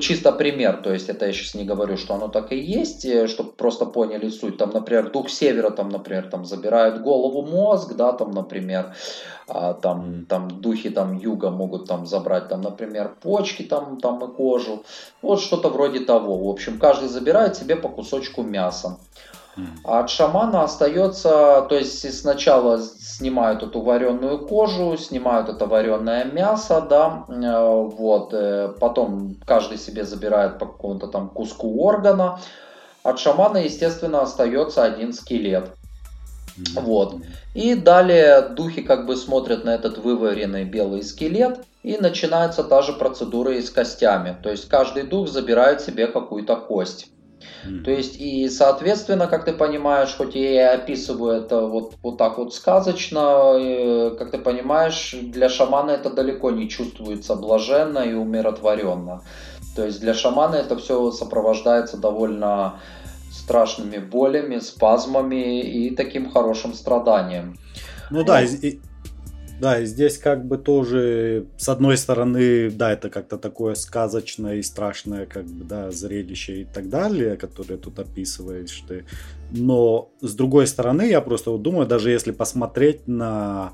чисто 0.00 0.32
пример, 0.32 0.82
то 0.82 0.92
есть 0.92 1.08
это 1.08 1.26
я 1.26 1.32
сейчас 1.32 1.54
не 1.54 1.64
говорю, 1.64 1.96
что 1.96 2.14
оно 2.14 2.28
так 2.28 2.52
и 2.52 2.58
есть, 2.58 3.04
э, 3.04 3.26
чтобы 3.26 3.52
просто 3.52 3.86
поняли 3.86 4.28
суть. 4.28 4.58
Там, 4.58 4.70
например, 4.70 5.10
дух 5.10 5.30
севера, 5.30 5.70
там, 5.70 5.88
например, 5.88 6.28
там 6.30 6.44
забирают 6.44 7.02
голову, 7.02 7.42
мозг, 7.42 7.94
да, 7.94 8.12
там, 8.12 8.30
например, 8.30 8.94
а, 9.48 9.74
там, 9.74 10.26
там 10.26 10.48
духи 10.60 10.90
там 10.90 11.16
юга 11.16 11.50
могут 11.50 11.86
там 11.86 12.06
забрать, 12.06 12.48
там, 12.48 12.62
например, 12.62 13.14
почки 13.20 13.62
там, 13.62 14.00
там 14.00 14.24
и 14.24 14.34
кожу, 14.34 14.84
вот 15.22 15.40
что-то 15.40 15.68
вроде 15.68 16.00
того. 16.00 16.36
В 16.36 16.48
общем, 16.48 16.78
каждый 16.78 17.08
забирает 17.08 17.56
себе 17.56 17.76
по 17.76 17.88
кусочку 17.88 18.42
мяса. 18.42 18.98
А 19.84 20.00
от 20.00 20.10
шамана 20.10 20.64
остается, 20.64 21.66
то 21.68 21.74
есть 21.76 22.18
сначала 22.18 22.78
снимают 22.78 23.62
эту 23.62 23.80
вареную 23.80 24.46
кожу, 24.46 24.96
снимают 24.98 25.48
это 25.48 25.66
вареное 25.66 26.24
мясо, 26.24 26.80
да, 26.80 27.24
э, 27.28 27.88
вот, 27.96 28.34
э, 28.34 28.74
потом 28.78 29.36
каждый 29.46 29.78
себе 29.78 30.04
забирает 30.04 30.58
по 30.58 30.66
какому-то 30.66 31.06
там 31.06 31.28
куску 31.28 31.82
органа. 31.82 32.38
От 33.02 33.18
шамана, 33.18 33.58
естественно, 33.58 34.22
остается 34.22 34.84
один 34.84 35.12
скелет. 35.12 35.70
Вот. 36.74 37.16
И 37.54 37.74
далее 37.74 38.40
духи 38.48 38.82
как 38.82 39.06
бы 39.06 39.16
смотрят 39.16 39.64
на 39.64 39.74
этот 39.74 39.98
вываренный 39.98 40.64
белый 40.64 41.02
скелет, 41.02 41.60
и 41.82 41.98
начинается 41.98 42.64
та 42.64 42.82
же 42.82 42.92
процедура 42.92 43.52
и 43.52 43.62
с 43.62 43.70
костями. 43.70 44.36
То 44.42 44.50
есть 44.50 44.68
каждый 44.68 45.04
дух 45.04 45.28
забирает 45.28 45.80
себе 45.80 46.08
какую-то 46.08 46.56
кость. 46.56 47.10
То 47.84 47.90
есть, 47.90 48.20
и, 48.20 48.48
соответственно, 48.48 49.26
как 49.26 49.44
ты 49.44 49.52
понимаешь, 49.52 50.14
хоть 50.16 50.34
я 50.34 50.52
и 50.52 50.76
описываю 50.76 51.42
это 51.42 51.66
вот, 51.66 51.94
вот 52.02 52.16
так 52.16 52.38
вот 52.38 52.54
сказочно, 52.54 54.14
как 54.18 54.30
ты 54.30 54.38
понимаешь, 54.38 55.14
для 55.20 55.48
шамана 55.48 55.90
это 55.90 56.10
далеко 56.10 56.50
не 56.50 56.68
чувствуется 56.68 57.34
блаженно 57.34 57.98
и 57.98 58.14
умиротворенно. 58.14 59.22
То 59.74 59.84
есть 59.84 60.00
для 60.00 60.14
шамана 60.14 60.56
это 60.56 60.76
все 60.78 61.10
сопровождается 61.10 61.96
довольно 61.96 62.80
страшными 63.32 63.98
болями, 63.98 64.58
спазмами 64.58 65.60
и 65.60 65.94
таким 65.94 66.30
хорошим 66.30 66.72
страданием. 66.74 67.58
Ну 68.10 68.24
да, 68.24 68.42
и, 68.42 68.78
да, 69.60 69.80
и 69.80 69.86
здесь 69.86 70.18
как 70.18 70.44
бы 70.44 70.58
тоже, 70.58 71.46
с 71.56 71.68
одной 71.68 71.96
стороны, 71.96 72.70
да, 72.70 72.92
это 72.92 73.08
как-то 73.08 73.38
такое 73.38 73.74
сказочное 73.74 74.56
и 74.56 74.62
страшное, 74.62 75.26
как 75.26 75.46
бы, 75.46 75.64
да, 75.64 75.90
зрелище 75.90 76.62
и 76.62 76.64
так 76.64 76.88
далее, 76.88 77.36
которое 77.36 77.76
тут 77.76 77.98
описываешь 77.98 78.84
ты. 78.86 79.04
Но, 79.50 80.10
с 80.20 80.34
другой 80.34 80.66
стороны, 80.66 81.08
я 81.08 81.20
просто 81.20 81.50
вот 81.50 81.62
думаю, 81.62 81.86
даже 81.86 82.10
если 82.10 82.32
посмотреть 82.32 83.08
на, 83.08 83.72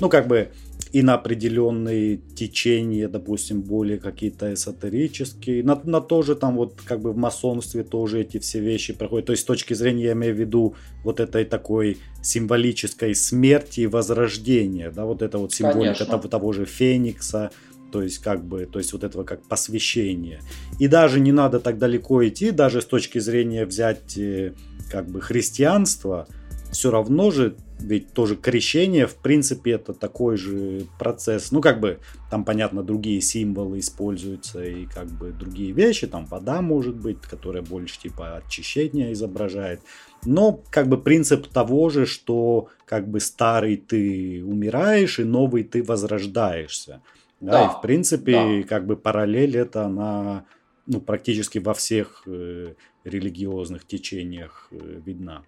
ну, 0.00 0.08
как 0.08 0.28
бы, 0.28 0.50
и 0.92 1.02
на 1.02 1.14
определенные 1.14 2.18
течения, 2.18 3.08
допустим, 3.08 3.62
более 3.62 3.98
какие-то 3.98 4.52
эзотерические, 4.52 5.64
на, 5.64 5.80
на 5.84 6.02
то 6.02 6.20
же 6.22 6.36
там 6.36 6.56
вот 6.56 6.80
как 6.84 7.00
бы 7.00 7.12
в 7.12 7.16
масонстве 7.16 7.82
тоже 7.82 8.20
эти 8.20 8.38
все 8.38 8.60
вещи 8.60 8.92
проходят. 8.92 9.26
То 9.26 9.32
есть 9.32 9.42
с 9.42 9.46
точки 9.46 9.72
зрения, 9.72 10.04
я 10.04 10.12
имею 10.12 10.34
в 10.34 10.38
виду 10.38 10.74
вот 11.02 11.18
этой 11.18 11.46
такой 11.46 11.96
символической 12.22 13.14
смерти 13.14 13.80
и 13.80 13.86
возрождения, 13.86 14.90
да, 14.90 15.06
вот 15.06 15.22
это 15.22 15.38
вот 15.38 15.54
символика 15.54 16.04
того, 16.04 16.28
того 16.28 16.52
же 16.52 16.66
Феникса, 16.66 17.50
то 17.90 18.02
есть 18.02 18.18
как 18.18 18.44
бы, 18.44 18.66
то 18.66 18.78
есть 18.78 18.92
вот 18.92 19.02
этого 19.02 19.24
как 19.24 19.42
посвящение. 19.42 20.40
И 20.78 20.88
даже 20.88 21.20
не 21.20 21.32
надо 21.32 21.58
так 21.58 21.78
далеко 21.78 22.26
идти, 22.26 22.50
даже 22.50 22.82
с 22.82 22.86
точки 22.86 23.18
зрения 23.18 23.64
взять 23.64 24.18
э, 24.18 24.52
как 24.90 25.08
бы 25.08 25.22
христианство, 25.22 26.26
все 26.72 26.90
равно 26.90 27.30
же 27.30 27.54
ведь 27.78 28.12
тоже 28.12 28.36
крещение, 28.36 29.06
в 29.06 29.16
принципе, 29.16 29.72
это 29.72 29.92
такой 29.92 30.36
же 30.36 30.86
процесс. 30.98 31.52
Ну, 31.52 31.60
как 31.60 31.80
бы, 31.80 31.98
там, 32.30 32.44
понятно, 32.44 32.82
другие 32.82 33.20
символы 33.20 33.80
используются 33.80 34.64
и 34.64 34.86
как 34.86 35.08
бы 35.08 35.32
другие 35.32 35.72
вещи. 35.72 36.06
Там 36.06 36.24
вода 36.26 36.62
может 36.62 36.96
быть, 36.96 37.20
которая 37.20 37.62
больше 37.62 37.98
типа 38.00 38.36
очищения 38.36 39.12
изображает. 39.12 39.80
Но 40.24 40.62
как 40.70 40.88
бы 40.88 40.96
принцип 40.96 41.48
того 41.48 41.90
же, 41.90 42.06
что 42.06 42.68
как 42.84 43.08
бы 43.08 43.20
старый 43.20 43.76
ты 43.76 44.42
умираешь 44.44 45.18
и 45.18 45.24
новый 45.24 45.64
ты 45.64 45.82
возрождаешься. 45.82 47.02
Да, 47.40 47.52
да 47.52 47.64
и 47.64 47.68
в 47.68 47.80
принципе, 47.82 48.62
да. 48.62 48.68
как 48.68 48.86
бы 48.86 48.96
параллель 48.96 49.56
это 49.56 49.86
она 49.86 50.44
ну, 50.86 51.00
практически 51.00 51.58
во 51.58 51.74
всех 51.74 52.22
э, 52.26 52.74
религиозных 53.04 53.86
течениях 53.86 54.68
э, 54.70 55.00
видна. 55.04 55.42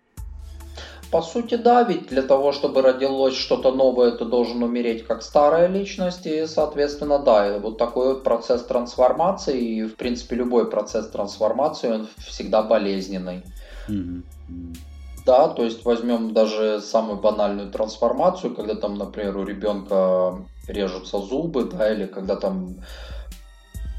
По 1.11 1.23
сути, 1.23 1.55
да, 1.55 1.83
ведь 1.85 2.09
для 2.09 2.23
того, 2.23 2.53
чтобы 2.53 2.83
родилось 2.83 3.37
что-то 3.37 3.73
новое, 3.73 4.13
ты 4.13 4.25
должен 4.25 4.63
умереть 4.63 5.07
как 5.07 5.23
старая 5.23 5.69
личность, 5.69 6.27
и, 6.27 6.47
соответственно, 6.47 7.19
да, 7.19 7.59
вот 7.59 7.79
такой 7.79 8.15
вот 8.15 8.25
процесс 8.25 8.65
трансформации, 8.65 9.61
и, 9.61 9.83
в 9.85 9.97
принципе, 9.97 10.37
любой 10.37 10.69
процесс 10.69 11.09
трансформации, 11.09 11.93
он 11.93 12.09
всегда 12.19 12.63
болезненный. 12.63 13.43
Да, 15.25 15.49
то 15.49 15.65
есть 15.65 15.85
возьмем 15.85 16.35
даже 16.35 16.81
самую 16.83 17.19
банальную 17.19 17.71
трансформацию, 17.71 18.55
когда 18.55 18.75
там, 18.75 18.99
например, 18.99 19.37
у 19.39 19.45
ребенка 19.45 20.45
режутся 20.69 21.19
зубы, 21.19 21.65
да, 21.65 21.93
или 21.93 22.07
когда 22.07 22.37
там 22.37 22.77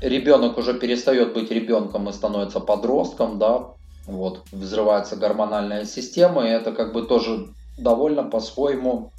ребенок 0.02 0.58
уже 0.58 0.74
перестает 0.74 1.34
быть 1.34 1.50
ребенком 1.50 2.10
и 2.10 2.14
становится 2.14 2.60
подростком, 2.60 3.40
да, 3.40 3.74
вот, 4.06 4.44
взрывается 4.52 5.16
гормональная 5.16 5.86
система, 5.86 6.48
и 6.48 6.52
это 6.52 6.72
как 6.72 6.94
бы 6.94 7.04
тоже 7.04 7.48
довольно 7.78 8.24
по-своему, 8.24 9.12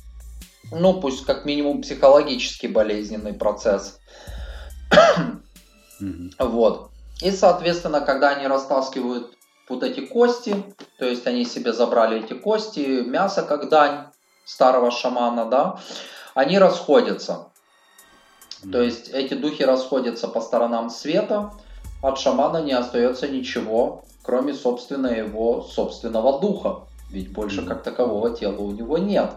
ну, 0.70 1.00
пусть 1.00 1.24
как 1.24 1.44
минимум 1.44 1.82
психологически 1.82 2.66
болезненный 2.66 3.32
процесс. 3.32 3.98
Вот. 6.38 6.90
И, 7.22 7.30
соответственно, 7.30 8.00
когда 8.00 8.30
они 8.30 8.46
растаскивают 8.46 9.36
вот 9.68 9.82
эти 9.82 10.00
кости, 10.00 10.62
то 10.98 11.06
есть 11.06 11.26
они 11.26 11.44
себе 11.44 11.72
забрали 11.72 12.22
эти 12.22 12.34
кости, 12.34 13.02
мясо 13.06 13.42
как 13.42 13.68
дань 13.68 14.06
старого 14.44 14.90
шамана, 14.90 15.46
да, 15.46 15.80
они 16.34 16.58
расходятся. 16.58 17.48
То 18.70 18.82
есть 18.82 19.08
эти 19.08 19.34
духи 19.34 19.62
расходятся 19.62 20.28
по 20.28 20.40
сторонам 20.40 20.90
света, 20.90 21.52
от 22.08 22.18
шамана 22.18 22.62
не 22.62 22.72
остается 22.72 23.28
ничего, 23.28 24.04
кроме 24.22 24.54
собственно 24.54 25.08
его 25.08 25.62
собственного 25.62 26.40
духа. 26.40 26.80
Ведь 27.10 27.32
больше 27.32 27.62
как 27.62 27.82
такового 27.82 28.30
тела 28.30 28.60
у 28.60 28.72
него 28.72 28.98
нет. 28.98 29.30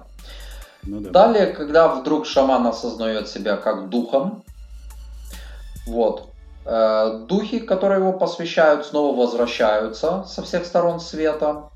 Ну, 0.83 1.01
да. 1.01 1.09
Далее, 1.09 1.47
когда 1.47 1.87
вдруг 1.87 2.25
шаман 2.25 2.65
осознает 2.65 3.27
себя 3.27 3.57
как 3.57 3.89
духом, 3.89 4.43
вот, 5.85 6.29
э, 6.65 7.25
духи, 7.27 7.59
которые 7.59 7.99
его 7.99 8.13
посвящают, 8.13 8.85
снова 8.85 9.15
возвращаются 9.15 10.23
со 10.27 10.41
всех 10.41 10.65
сторон 10.65 10.99
света. 10.99 11.69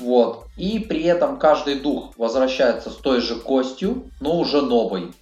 Вот. 0.00 0.44
И 0.56 0.78
при 0.78 1.02
этом 1.04 1.38
каждый 1.38 1.80
дух 1.80 2.12
возвращается 2.16 2.90
с 2.90 2.96
той 2.96 3.20
же 3.20 3.36
костью, 3.36 4.10
но 4.20 4.38
уже 4.38 4.62
новой, 4.62 5.12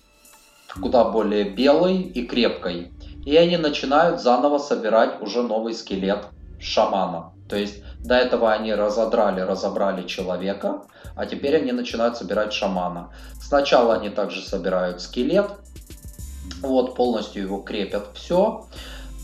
куда 0.80 1.04
более 1.04 1.44
белой 1.44 2.02
и 2.02 2.26
крепкой. 2.26 2.92
И 3.26 3.36
они 3.36 3.56
начинают 3.56 4.22
заново 4.22 4.58
собирать 4.58 5.20
уже 5.20 5.42
новый 5.42 5.74
скелет 5.74 6.26
шамана. 6.60 7.32
То 7.48 7.56
есть 7.56 7.82
до 7.98 8.14
этого 8.14 8.52
они 8.52 8.72
разодрали, 8.72 9.40
разобрали 9.40 10.06
человека, 10.06 10.84
а 11.16 11.26
теперь 11.26 11.56
они 11.56 11.72
начинают 11.72 12.16
собирать 12.16 12.52
шамана. 12.52 13.10
Сначала 13.40 13.96
они 13.96 14.10
также 14.10 14.42
собирают 14.42 15.00
скелет, 15.00 15.50
вот 16.62 16.94
полностью 16.94 17.42
его 17.42 17.58
крепят 17.58 18.10
все. 18.14 18.66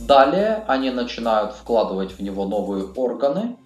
Далее 0.00 0.64
они 0.66 0.90
начинают 0.90 1.52
вкладывать 1.52 2.18
в 2.18 2.20
него 2.20 2.44
новые 2.44 2.86
органы, 2.96 3.56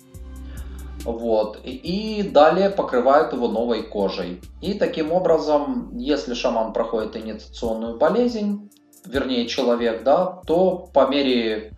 вот, 1.06 1.60
и 1.64 2.28
далее 2.34 2.68
покрывают 2.68 3.32
его 3.32 3.48
новой 3.48 3.84
кожей. 3.84 4.42
И 4.60 4.74
таким 4.74 5.12
образом, 5.12 5.96
если 5.96 6.34
шаман 6.34 6.74
проходит 6.74 7.16
инициационную 7.16 7.96
болезнь, 7.96 8.68
вернее 9.06 9.46
человек, 9.46 10.02
да, 10.04 10.40
то 10.46 10.88
по 10.92 11.06
мере 11.06 11.72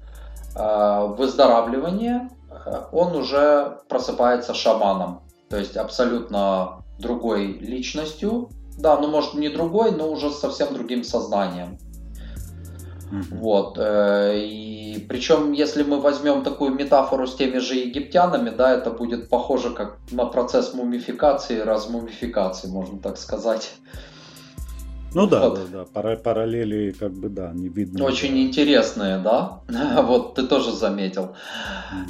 э, 0.55 1.07
выздоравливания 1.17 2.31
он 2.93 3.15
уже 3.17 3.79
просыпается 3.89 4.55
шаманом, 4.55 5.23
то 5.49 5.57
есть 5.57 5.77
абсолютно 5.77 6.83
другой 6.99 7.47
личностью. 7.47 8.51
Да, 8.79 8.97
ну 8.99 9.09
может 9.09 9.35
не 9.35 9.49
другой, 9.49 9.91
но 9.93 10.09
уже 10.09 10.31
совсем 10.31 10.73
другим 10.73 11.03
сознанием. 11.03 11.79
Mm-hmm. 13.11 13.39
Вот. 13.39 13.79
Э, 13.79 14.39
и 14.39 15.05
причем, 15.09 15.53
если 15.53 15.83
мы 15.83 16.01
возьмем 16.01 16.43
такую 16.43 16.75
метафору 16.75 17.27
с 17.27 17.35
теми 17.35 17.59
же 17.59 17.75
египтянами, 17.75 18.51
да, 18.51 18.73
это 18.73 18.91
будет 18.91 19.29
похоже 19.29 19.71
как 19.71 19.99
на 20.11 20.27
процесс 20.27 20.75
мумификации, 20.75 21.61
размумификации, 21.61 22.69
можно 22.69 22.99
так 22.99 23.17
сказать. 23.19 23.73
Ну 25.15 25.27
да, 25.27 25.49
вот. 25.49 25.71
да, 25.73 25.85
да, 25.95 26.17
параллели 26.17 26.93
как 26.93 27.13
бы 27.13 27.29
да, 27.29 27.51
не 27.55 27.69
видно. 27.69 28.05
Очень 28.05 28.33
да. 28.33 28.41
интересные, 28.41 29.19
да, 29.19 29.61
вот 30.03 30.35
ты 30.35 30.47
тоже 30.47 30.73
заметил. 30.73 31.35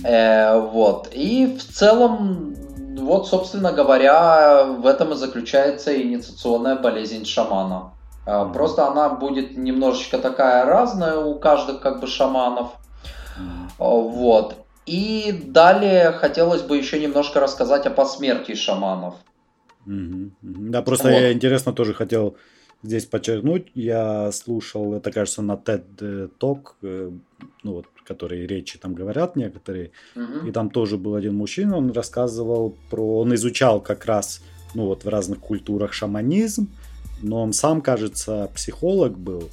Mm-hmm. 0.03 0.07
Э, 0.07 0.61
вот, 0.61 1.09
и 1.13 1.57
в 1.57 1.63
целом, 1.63 2.57
вот, 2.97 3.29
собственно 3.29 3.73
говоря, 3.73 4.65
в 4.65 4.87
этом 4.87 5.13
и 5.13 5.17
заключается 5.17 6.01
инициационная 6.01 6.77
болезнь 6.77 7.25
шамана. 7.25 7.93
Mm-hmm. 8.27 8.53
Просто 8.53 8.89
она 8.89 9.09
будет 9.11 9.57
немножечко 9.57 10.19
такая 10.19 10.65
разная 10.65 11.19
у 11.19 11.39
каждых 11.39 11.81
как 11.81 12.01
бы 12.01 12.09
шаманов. 12.09 12.73
Mm-hmm. 13.39 14.11
Вот. 14.11 14.57
И 14.87 15.45
далее 15.47 16.13
хотелось 16.13 16.63
бы 16.63 16.77
еще 16.77 16.99
немножко 16.99 17.39
рассказать 17.41 17.87
о 17.87 17.91
посмертии 17.91 18.55
шаманов. 18.55 19.15
Да, 19.87 20.83
просто 20.83 21.09
вот. 21.09 21.15
я 21.15 21.33
интересно 21.33 21.73
тоже 21.73 21.95
хотел 21.95 22.37
здесь 22.83 23.07
подчеркнуть. 23.07 23.69
Я 23.75 24.31
слушал, 24.33 24.95
это 24.95 25.11
кажется, 25.11 25.43
на 25.43 25.53
TED 25.53 26.31
Talk, 26.38 26.75
э, 26.83 27.11
ну 27.62 27.73
вот, 27.73 27.87
которые 28.07 28.47
речи 28.47 28.79
там 28.79 28.95
говорят 28.95 29.37
некоторые. 29.37 29.91
Угу. 30.17 30.49
И 30.49 30.53
там 30.53 30.71
тоже 30.71 30.97
был 30.97 31.14
один 31.14 31.35
мужчина, 31.35 31.77
он 31.77 31.93
рассказывал 31.93 32.77
про, 32.91 33.21
он 33.21 33.35
изучал 33.35 33.81
как 33.81 34.07
раз, 34.07 34.43
ну 34.75 34.87
вот 34.87 35.05
в 35.05 35.09
разных 35.09 35.41
культурах 35.41 35.93
шаманизм, 35.93 36.69
но 37.23 37.43
он 37.43 37.53
сам, 37.53 37.81
кажется, 37.81 38.51
психолог 38.55 39.19
был. 39.19 39.51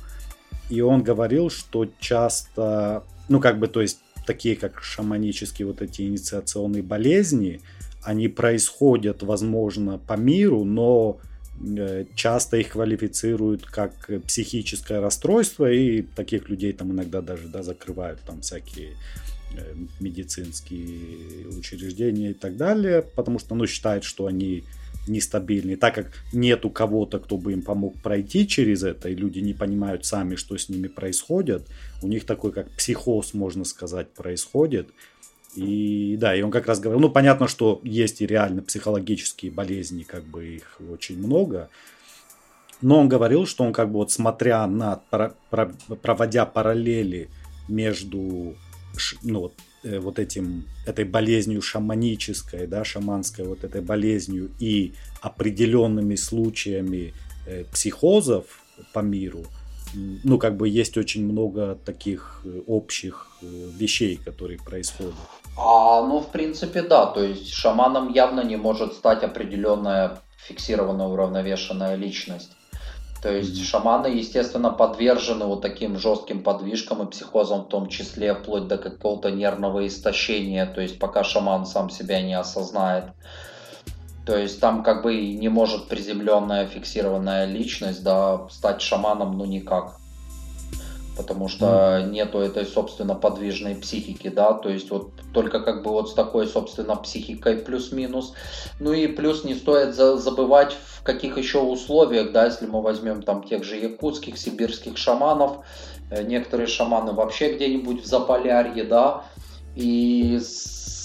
И 0.70 0.82
он 0.82 1.04
говорил, 1.04 1.50
что 1.50 1.88
часто, 2.00 3.04
ну 3.30 3.40
как 3.40 3.60
бы, 3.60 3.68
то 3.68 3.82
есть 3.82 4.00
такие 4.26 4.56
как 4.56 4.82
шаманические 4.82 5.68
вот 5.68 5.82
эти 5.82 6.04
инициационные 6.04 6.84
болезни, 6.84 7.62
они 8.04 8.28
происходят, 8.28 9.24
возможно, 9.24 9.98
по 9.98 10.14
миру, 10.14 10.64
но 10.64 11.20
часто 12.16 12.58
их 12.58 12.70
квалифицируют 12.70 13.66
как 13.66 14.10
психическое 14.28 15.00
расстройство, 15.00 15.72
и 15.72 16.02
таких 16.02 16.50
людей 16.50 16.74
там 16.74 16.92
иногда 16.92 17.22
даже 17.22 17.48
да, 17.48 17.64
закрывают 17.64 18.20
там 18.22 18.42
всякие 18.42 18.98
э, 19.58 19.74
медицинские 20.00 21.48
учреждения 21.48 22.32
и 22.32 22.34
так 22.34 22.58
далее, 22.58 23.02
потому 23.02 23.40
что 23.40 23.56
ну, 23.56 23.68
считают, 23.68 24.04
что 24.04 24.26
они 24.26 24.64
нестабильны. 25.08 25.76
Так 25.76 25.96
как 25.96 26.12
нету 26.34 26.70
кого-то, 26.70 27.20
кто 27.20 27.38
бы 27.38 27.54
им 27.54 27.62
помог 27.62 28.02
пройти 28.02 28.48
через 28.48 28.84
это, 28.84 29.10
и 29.10 29.16
люди 29.16 29.40
не 29.40 29.54
понимают 29.54 30.06
сами, 30.06 30.36
что 30.36 30.58
с 30.58 30.70
ними 30.70 30.88
происходит, 30.88 31.68
у 32.02 32.08
них 32.08 32.26
такой 32.26 32.52
как 32.52 32.70
психоз, 32.72 33.34
можно 33.34 33.66
сказать, 33.66 34.10
происходит. 34.10 34.90
И 35.56 36.18
да, 36.18 36.36
и 36.36 36.42
он 36.42 36.52
как 36.52 36.68
раз 36.68 36.80
говорил, 36.80 37.00
ну 37.00 37.10
понятно, 37.10 37.48
что 37.48 37.80
есть 37.84 38.22
и 38.22 38.28
реально 38.28 38.62
психологические 38.62 39.52
болезни, 39.52 40.04
как 40.04 40.24
бы 40.24 40.46
их 40.46 40.80
очень 40.92 41.18
много, 41.18 41.70
но 42.82 43.00
он 43.00 43.10
говорил, 43.10 43.46
что 43.46 43.64
он 43.64 43.74
как 43.74 43.88
бы 43.90 43.96
вот 43.96 44.12
смотря 44.12 44.68
на, 44.68 45.02
проводя 46.02 46.46
параллели 46.46 47.30
между 47.68 48.56
ну, 49.24 49.40
вот, 49.40 49.54
э, 49.84 50.00
вот 50.00 50.20
этим, 50.20 50.66
этой 50.86 51.06
болезнью 51.06 51.62
шаманической, 51.62 52.68
да, 52.68 52.84
шаманской 52.84 53.46
вот 53.46 53.64
этой 53.64 53.82
болезнью 53.82 54.52
и 54.60 54.94
определенными 55.22 56.16
случаями 56.16 57.14
э, 57.46 57.66
психозов 57.72 58.46
по 58.94 59.00
миру, 59.00 59.46
ну, 60.24 60.38
как 60.38 60.58
бы 60.58 60.68
есть 60.68 60.98
очень 60.98 61.26
много 61.26 61.78
таких 61.86 62.42
э, 62.46 62.62
общих 62.68 63.28
вещей, 63.42 64.18
которые 64.18 64.60
происходят. 64.60 65.14
А, 65.58 66.02
ну, 66.02 66.20
в 66.20 66.32
принципе, 66.32 66.82
да. 66.82 67.06
То 67.06 67.24
есть 67.24 67.54
шаманом 67.54 68.12
явно 68.12 68.42
не 68.42 68.58
может 68.58 68.94
стать 68.94 69.24
определенная 69.24 70.20
фиксированная 70.48 71.08
уравновешенная 71.08 71.96
личность. 71.96 72.52
То 73.22 73.32
есть 73.32 73.66
шаманы, 73.66 74.08
естественно, 74.08 74.70
подвержены 74.70 75.46
вот 75.46 75.62
таким 75.62 75.98
жестким 75.98 76.44
подвижкам 76.44 77.02
и 77.02 77.10
психозам, 77.10 77.62
в 77.62 77.70
том 77.70 77.90
числе 77.90 78.36
вплоть 78.36 78.68
до 78.68 78.78
какого-то 78.78 79.32
нервного 79.32 79.88
истощения, 79.88 80.68
то 80.68 80.82
есть 80.82 81.00
пока 81.00 81.24
шаман 81.24 81.66
сам 81.66 81.90
себя 81.90 82.22
не 82.22 82.36
осознает. 82.36 83.06
То 84.26 84.38
есть 84.38 84.60
там 84.60 84.84
как 84.84 85.04
бы 85.04 85.16
не 85.16 85.50
может 85.50 85.88
приземленная 85.88 86.66
фиксированная 86.66 87.46
личность 87.46 88.04
да, 88.04 88.48
стать 88.50 88.82
шаманом, 88.82 89.38
ну 89.38 89.46
никак 89.46 90.00
потому 91.16 91.48
что 91.48 91.66
mm. 91.66 92.10
нету 92.10 92.40
этой, 92.40 92.66
собственно, 92.66 93.16
подвижной 93.16 93.76
психики, 93.76 94.30
да, 94.30 94.54
то 94.54 94.70
есть 94.70 94.90
вот 94.92 95.12
только 95.34 95.60
как 95.60 95.84
бы 95.84 95.92
вот 95.92 96.10
с 96.10 96.14
такой, 96.14 96.48
собственно, 96.48 96.96
психикой 96.96 97.58
плюс-минус. 97.58 98.34
Ну 98.80 98.94
и 98.94 99.08
плюс 99.08 99.44
не 99.44 99.56
стоит 99.56 99.96
за 99.96 100.18
забывать, 100.18 100.74
в 100.74 101.04
каких 101.04 101.38
еще 101.38 101.60
условиях, 101.60 102.32
да, 102.32 102.46
если 102.46 102.68
мы 102.68 102.82
возьмем 102.82 103.22
там 103.22 103.44
тех 103.44 103.64
же 103.64 103.78
якутских, 103.78 104.38
сибирских 104.38 104.98
шаманов, 104.98 105.60
э, 106.12 106.24
некоторые 106.24 106.68
шаманы 106.68 107.14
вообще 107.14 107.56
где-нибудь 107.56 108.04
в 108.04 108.06
Заполярье, 108.06 108.84
да, 108.84 109.24
и 109.76 110.40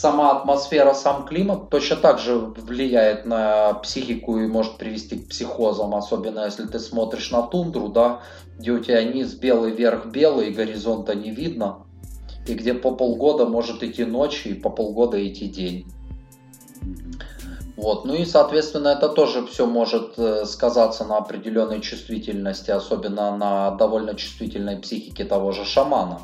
сама 0.01 0.31
атмосфера, 0.31 0.95
сам 0.95 1.27
климат 1.27 1.69
точно 1.69 1.97
так 1.97 2.19
же 2.19 2.39
влияет 2.39 3.27
на 3.27 3.75
психику 3.75 4.39
и 4.39 4.47
может 4.47 4.79
привести 4.79 5.19
к 5.19 5.29
психозам, 5.29 5.95
особенно 5.95 6.47
если 6.47 6.65
ты 6.67 6.79
смотришь 6.79 7.31
на 7.31 7.43
тундру, 7.43 7.89
да, 7.89 8.23
где 8.59 8.71
у 8.71 8.79
тебя 8.79 9.05
низ 9.05 9.35
белый, 9.35 9.73
верх 9.73 10.07
белый, 10.07 10.49
и 10.49 10.55
горизонта 10.55 11.15
не 11.15 11.31
видно, 11.31 11.85
и 12.47 12.55
где 12.55 12.73
по 12.73 12.93
полгода 12.93 13.45
может 13.45 13.83
идти 13.83 14.07
ночь, 14.07 14.47
и 14.47 14.55
по 14.55 14.71
полгода 14.71 15.19
идти 15.27 15.49
день. 15.49 15.87
Вот. 17.77 18.07
Ну 18.07 18.15
и, 18.15 18.25
соответственно, 18.25 18.89
это 18.89 19.11
тоже 19.11 19.47
все 19.47 19.67
может 19.67 20.19
э, 20.19 20.47
сказаться 20.47 21.05
на 21.05 21.19
определенной 21.19 21.81
чувствительности, 21.81 22.71
особенно 22.71 23.37
на 23.37 23.71
довольно 23.73 24.15
чувствительной 24.15 24.79
психике 24.79 25.25
того 25.25 25.53
же 25.53 25.67
шамана. 25.67 26.21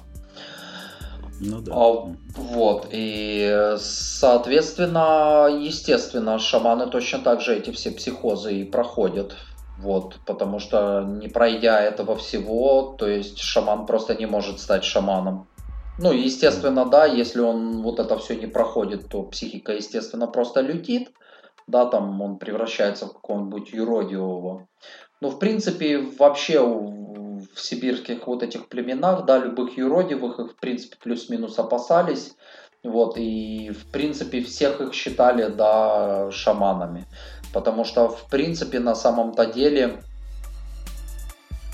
Ну 1.40 1.61
да. 1.61 1.72
А, 1.75 2.09
вот. 2.37 2.88
И, 2.90 3.75
соответственно, 3.79 5.49
естественно, 5.49 6.38
шаманы 6.38 6.87
точно 6.87 7.18
так 7.20 7.40
же 7.40 7.57
эти 7.57 7.70
все 7.70 7.90
психозы 7.90 8.55
и 8.55 8.64
проходят. 8.64 9.37
Вот, 9.79 10.16
потому 10.25 10.59
что 10.59 11.03
не 11.03 11.29
пройдя 11.29 11.81
этого 11.81 12.16
всего, 12.16 12.94
то 12.99 13.07
есть 13.07 13.38
шаман 13.38 13.85
просто 13.85 14.14
не 14.14 14.25
может 14.25 14.59
стать 14.59 14.85
шаманом. 14.85 15.49
Ну, 15.99 16.12
естественно, 16.12 16.87
да, 16.87 17.05
если 17.05 17.40
он 17.40 17.83
вот 17.83 18.01
это 18.01 18.18
все 18.18 18.37
не 18.37 18.46
проходит, 18.46 19.09
то 19.09 19.22
психика, 19.22 19.72
естественно, 19.72 20.27
просто 20.27 20.61
летит, 20.61 21.11
да, 21.66 21.85
там 21.87 22.20
он 22.22 22.38
превращается 22.38 23.07
в 23.07 23.12
какого-нибудь 23.12 23.72
юродивого. 23.72 24.66
Ну, 25.20 25.31
в 25.31 25.38
принципе, 25.38 25.99
вообще 26.18 26.61
в 27.56 27.62
сибирских 27.62 28.26
вот 28.26 28.42
этих 28.42 28.68
племенах, 28.68 29.24
да, 29.24 29.38
любых 29.38 29.78
юродивых 29.78 30.38
их, 30.38 30.52
в 30.52 30.56
принципе, 30.56 30.96
плюс-минус 31.02 31.58
опасались. 31.58 32.36
Вот, 32.84 33.16
и, 33.16 33.70
в 33.70 33.90
принципе, 33.90 34.42
всех 34.42 34.80
их 34.82 34.92
считали, 34.92 35.48
да, 35.48 36.30
шаманами. 36.30 37.06
Потому 37.54 37.84
что, 37.84 38.08
в 38.10 38.28
принципе, 38.28 38.78
на 38.78 38.94
самом-то 38.94 39.46
деле, 39.46 40.02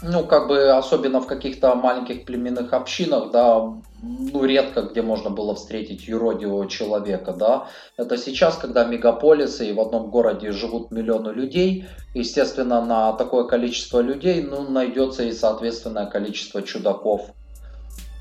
ну, 0.02 0.24
как 0.24 0.48
бы, 0.48 0.70
особенно 0.70 1.20
в 1.20 1.26
каких-то 1.26 1.74
маленьких 1.74 2.24
племенных 2.24 2.72
общинах, 2.72 3.30
да, 3.30 3.72
ну, 4.02 4.44
редко 4.44 4.82
где 4.82 5.00
можно 5.00 5.30
было 5.30 5.54
встретить 5.54 6.08
юродивого 6.08 6.68
человека, 6.68 7.32
да. 7.32 7.68
Это 7.96 8.16
сейчас, 8.18 8.56
когда 8.56 8.84
мегаполисы 8.84 9.68
и 9.68 9.72
в 9.72 9.80
одном 9.80 10.10
городе 10.10 10.50
живут 10.50 10.90
миллионы 10.90 11.30
людей, 11.30 11.86
естественно, 12.14 12.84
на 12.84 13.12
такое 13.12 13.44
количество 13.44 14.00
людей, 14.00 14.42
ну, 14.42 14.68
найдется 14.68 15.22
и 15.22 15.32
соответственное 15.32 16.06
количество 16.06 16.62
чудаков, 16.62 17.30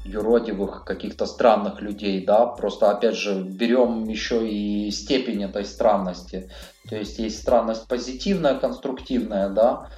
юродивых, 0.05 0.83
каких-то 0.83 1.25
странных 1.25 1.81
людей, 1.81 2.23
да. 2.25 2.45
Просто, 2.45 2.91
опять 2.91 3.15
же, 3.15 3.41
берем 3.41 4.07
еще 4.07 4.47
и 4.47 4.91
степень 4.91 5.43
этой 5.43 5.65
странности. 5.65 6.49
То 6.89 6.95
есть 6.95 7.19
есть 7.19 7.39
странность 7.39 7.87
позитивная, 7.87 8.55
конструктивная, 8.55 9.49
да, 9.49 9.89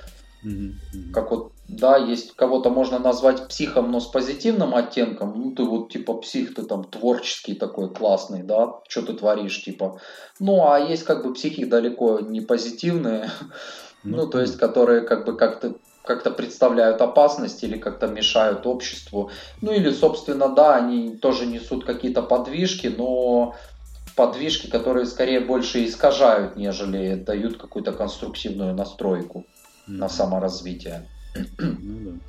как 1.14 1.32
вот, 1.32 1.52
да, 1.68 1.98
есть 1.98 2.36
кого-то 2.36 2.70
можно 2.70 3.00
назвать 3.00 3.48
психом, 3.48 3.92
но 3.92 4.00
с 4.00 4.08
позитивным 4.08 4.76
оттенком. 4.76 5.34
Ну, 5.36 5.52
ты 5.52 5.64
вот 5.64 5.92
типа 5.92 6.16
псих, 6.16 6.54
ты 6.54 6.64
там 6.64 6.84
творческий 6.84 7.54
такой 7.56 7.94
классный, 7.94 8.44
да, 8.44 8.82
что 8.88 9.02
ты 9.04 9.14
творишь, 9.14 9.64
типа. 9.64 10.00
Ну, 10.40 10.68
а 10.68 10.80
есть 10.80 11.04
как 11.04 11.24
бы 11.24 11.34
психи 11.34 11.66
далеко 11.66 12.20
не 12.20 12.42
позитивные, 12.42 13.30
ну, 14.04 14.18
ну 14.24 14.28
то 14.28 14.42
есть, 14.42 14.58
которые 14.58 15.02
как 15.02 15.26
бы 15.26 15.38
как-то 15.38 15.76
как-то 16.04 16.32
представляют 16.32 17.02
опасность 17.02 17.64
или 17.64 17.78
как-то 17.78 18.08
мешают 18.08 18.68
обществу. 18.68 19.32
Ну 19.62 19.72
или, 19.72 19.90
собственно, 19.90 20.50
да, 20.50 20.76
они 20.76 21.16
тоже 21.16 21.46
несут 21.46 21.86
какие-то 21.86 22.22
подвижки, 22.22 22.88
но 22.88 23.56
подвижки, 24.18 24.68
которые 24.68 25.06
скорее 25.06 25.40
больше 25.40 25.86
искажают, 25.86 26.58
нежели 26.58 27.16
дают 27.16 27.58
какую-то 27.58 27.94
конструктивную 27.94 28.76
настройку 28.76 29.46
на 29.88 30.10
саморазвитие. 30.10 31.08
Ну, 31.58 32.20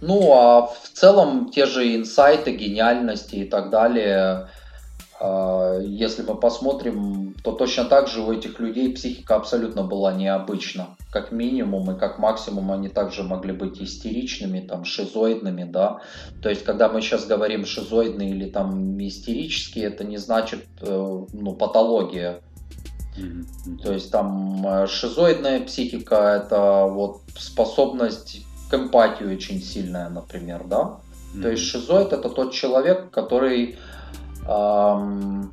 ну 0.00 0.32
а 0.32 0.66
в 0.66 0.88
целом 0.92 1.50
те 1.50 1.66
же 1.66 1.96
инсайты, 1.96 2.52
гениальности 2.52 3.36
и 3.36 3.44
так 3.44 3.70
далее, 3.70 4.48
а, 5.20 5.78
если 5.80 6.22
мы 6.22 6.34
посмотрим, 6.34 7.34
то 7.42 7.52
точно 7.52 7.84
так 7.84 8.08
же 8.08 8.20
у 8.20 8.32
этих 8.32 8.58
людей 8.58 8.92
психика 8.92 9.36
абсолютно 9.36 9.82
была 9.82 10.12
необычна. 10.12 10.96
Как 11.10 11.30
минимум 11.32 11.90
и 11.90 11.98
как 11.98 12.18
максимум 12.18 12.72
они 12.72 12.88
также 12.88 13.22
могли 13.22 13.52
быть 13.52 13.80
истеричными, 13.80 14.60
там, 14.60 14.84
шизоидными, 14.84 15.64
да. 15.64 16.00
То 16.42 16.50
есть, 16.50 16.64
когда 16.64 16.88
мы 16.88 17.00
сейчас 17.00 17.26
говорим 17.26 17.64
шизоидные 17.64 18.30
или 18.30 18.50
там 18.50 18.98
истерические, 18.98 19.86
это 19.86 20.04
не 20.04 20.18
значит, 20.18 20.66
э, 20.80 21.24
ну, 21.32 21.54
патология 21.54 22.40
то 23.82 23.92
есть 23.92 24.10
там 24.10 24.66
э, 24.66 24.86
шизоидная 24.86 25.60
психика 25.60 26.42
это 26.42 26.86
вот 26.86 27.20
способность 27.38 28.44
к 28.68 28.74
эмпатии 28.74 29.24
очень 29.24 29.62
сильная, 29.62 30.08
например, 30.08 30.64
да. 30.64 30.98
Mm-hmm. 31.34 31.42
То 31.42 31.50
есть 31.50 31.62
шизоид 31.64 32.12
это 32.12 32.28
тот 32.28 32.52
человек, 32.52 33.10
который, 33.10 33.78
эм, 34.48 35.52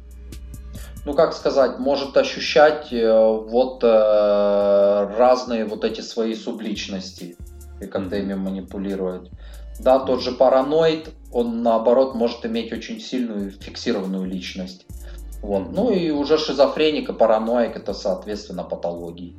ну 1.06 1.14
как 1.14 1.34
сказать, 1.34 1.78
может 1.78 2.18
ощущать 2.18 2.92
э, 2.92 3.12
вот 3.14 3.84
э, 3.84 5.16
разные 5.18 5.66
вот 5.66 5.84
эти 5.84 6.02
свои 6.02 6.34
субличности 6.34 7.36
и 7.80 7.86
когда 7.86 8.18
mm-hmm. 8.18 8.22
ими 8.22 8.34
манипулирует. 8.34 9.30
Да, 9.80 10.00
тот 10.00 10.22
же 10.22 10.32
параноид, 10.32 11.10
он 11.32 11.64
наоборот 11.64 12.16
может 12.16 12.46
иметь 12.46 12.72
очень 12.72 13.00
сильную 13.00 13.52
фиксированную 13.52 14.26
личность. 14.26 14.86
Вот. 15.42 15.72
Ну 15.72 15.92
и 15.92 16.12
уже 16.12 16.38
шизофреника, 16.38 17.14
параноик 17.14 17.76
это, 17.76 17.94
соответственно, 17.94 18.64
патологии. 18.64 19.36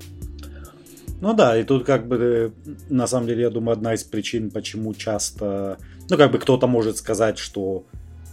Ну 1.20 1.34
да, 1.34 1.56
и 1.56 1.62
тут 1.62 1.84
как 1.84 2.08
бы, 2.08 2.52
на 2.90 3.06
самом 3.06 3.28
деле, 3.28 3.42
я 3.42 3.50
думаю, 3.50 3.74
одна 3.74 3.94
из 3.94 4.02
причин, 4.02 4.50
почему 4.50 4.92
часто, 4.92 5.78
ну 6.10 6.16
как 6.16 6.32
бы 6.32 6.38
кто-то 6.38 6.66
может 6.66 6.96
сказать, 6.96 7.38
что 7.38 7.84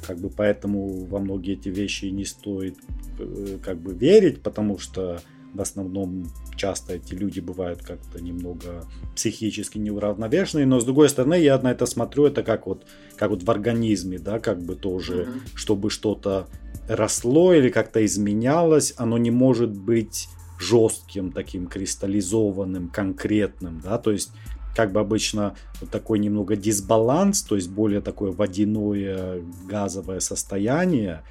как 0.07 0.17
бы 0.17 0.29
поэтому 0.29 1.05
во 1.05 1.19
многие 1.19 1.53
эти 1.53 1.69
вещи 1.69 2.05
не 2.05 2.25
стоит 2.25 2.77
э, 3.19 3.57
как 3.63 3.77
бы 3.77 3.93
верить, 3.93 4.41
потому 4.41 4.79
что 4.79 5.19
в 5.53 5.61
основном 5.61 6.31
часто 6.55 6.93
эти 6.95 7.13
люди 7.13 7.39
бывают 7.39 7.81
как-то 7.83 8.21
немного 8.23 8.85
психически 9.15 9.77
неуравновешенные, 9.77 10.65
но 10.65 10.79
с 10.79 10.85
другой 10.85 11.09
стороны 11.09 11.39
я 11.39 11.59
на 11.59 11.71
это 11.71 11.85
смотрю, 11.85 12.25
это 12.25 12.43
как 12.43 12.65
вот, 12.67 12.85
как 13.15 13.29
вот 13.29 13.43
в 13.43 13.51
организме, 13.51 14.17
да, 14.19 14.39
как 14.39 14.61
бы 14.61 14.75
тоже, 14.75 15.13
mm-hmm. 15.13 15.55
чтобы 15.55 15.89
что-то 15.89 16.47
росло 16.89 17.53
или 17.53 17.69
как-то 17.69 18.03
изменялось, 18.05 18.93
оно 18.97 19.17
не 19.17 19.31
может 19.31 19.71
быть 19.71 20.27
жестким, 20.59 21.31
таким 21.31 21.67
кристаллизованным, 21.67 22.89
конкретным, 22.89 23.79
да, 23.79 23.97
то 23.97 24.11
есть 24.11 24.31
как 24.75 24.91
бы 24.91 24.99
обычно 24.99 25.55
вот 25.81 25.89
такой 25.89 26.19
немного 26.19 26.55
дисбаланс, 26.55 27.43
то 27.43 27.55
есть 27.55 27.69
более 27.69 28.01
такое 28.01 28.31
водяное 28.31 29.41
газовое 29.67 30.19
состояние, 30.19 31.23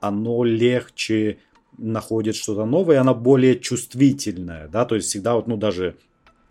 оно 0.00 0.44
легче 0.44 1.38
находит 1.76 2.34
что-то 2.36 2.66
новое, 2.66 3.00
она 3.00 3.14
более 3.14 3.58
чувствительная, 3.58 4.68
да, 4.68 4.84
то 4.84 4.96
есть 4.96 5.08
всегда 5.08 5.34
вот, 5.36 5.46
ну, 5.46 5.56
даже 5.56 5.96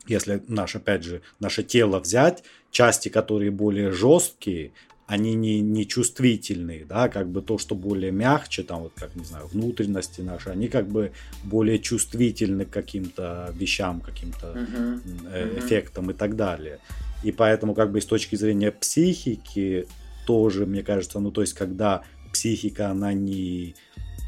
если 0.08 0.42
наш, 0.48 0.76
опять 0.76 1.04
же, 1.04 1.22
наше 1.40 1.64
тело 1.64 2.00
взять, 2.00 2.44
части, 2.72 3.10
которые 3.10 3.52
более 3.52 3.92
жесткие, 3.92 4.72
они 5.08 5.36
не, 5.36 5.62
не 5.62 5.88
чувствительные, 5.88 6.86
да, 6.86 7.08
как 7.08 7.30
бы 7.30 7.41
то, 7.41 7.58
что 7.58 7.76
более 7.76 8.12
мягче, 8.12 8.63
там 8.63 8.84
вот, 8.84 8.91
как, 8.93 9.15
не 9.15 9.24
знаю, 9.24 9.48
внутренности 9.48 10.20
наши, 10.20 10.50
они 10.50 10.67
как 10.67 10.89
бы 10.89 11.13
более 11.46 11.80
чувствительны 11.80 12.65
к 12.65 12.70
каким-то 12.70 13.54
вещам, 13.56 14.02
каким-то 14.02 14.48
uh-huh. 14.48 15.60
эффектам 15.60 16.12
и 16.12 16.13
так 16.13 16.36
далее. 16.36 16.80
И 17.24 17.32
поэтому, 17.32 17.74
как 17.74 17.91
бы, 17.91 18.02
с 18.02 18.06
точки 18.06 18.36
зрения 18.36 18.72
психики, 18.72 19.88
тоже, 20.26 20.65
мне 20.65 20.84
кажется, 20.84 21.20
ну, 21.20 21.32
то 21.32 21.39
есть, 21.39 21.54
когда 21.54 22.04
психика, 22.34 22.89
она 22.89 23.13
не, 23.13 23.76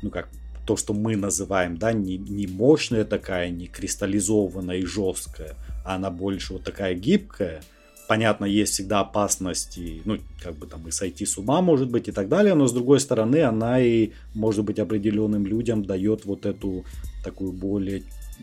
ну, 0.01 0.09
как, 0.09 0.29
то, 0.65 0.77
что 0.77 0.93
мы 0.93 1.17
называем, 1.17 1.77
да, 1.77 1.91
не, 1.91 2.17
не 2.17 2.47
мощная 2.47 3.03
такая, 3.03 3.49
не 3.49 3.67
кристаллизованная 3.67 4.77
и 4.77 4.85
жесткая, 4.85 5.55
а 5.83 5.95
она 5.95 6.09
больше 6.09 6.53
вот 6.53 6.63
такая 6.63 6.93
гибкая, 6.93 7.61
понятно, 8.09 8.45
есть 8.45 8.73
всегда 8.73 9.01
опасности, 9.01 10.01
ну, 10.03 10.17
как 10.41 10.55
бы 10.55 10.65
там 10.65 10.87
и 10.87 10.91
сойти 10.91 11.27
с 11.27 11.37
ума, 11.37 11.61
может 11.61 11.89
быть, 11.91 12.07
и 12.07 12.11
так 12.11 12.27
далее, 12.27 12.55
но 12.55 12.65
с 12.65 12.73
другой 12.73 12.99
стороны, 12.99 13.43
она 13.43 13.79
и, 13.79 14.13
может 14.33 14.65
быть, 14.65 14.79
определенным 14.79 15.45
людям 15.45 15.85
дает 15.85 16.25
вот 16.25 16.47
эту 16.47 16.85
такую 17.23 17.51
более 17.51 18.01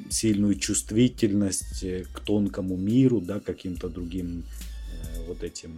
сильную 0.08 0.54
чувствительность 0.54 1.82
э, 1.82 2.04
к 2.14 2.20
тонкому 2.20 2.76
миру, 2.76 3.20
да, 3.20 3.40
каким-то 3.40 3.88
другим 3.88 4.44
э, 4.44 5.26
вот 5.26 5.42
этим 5.42 5.72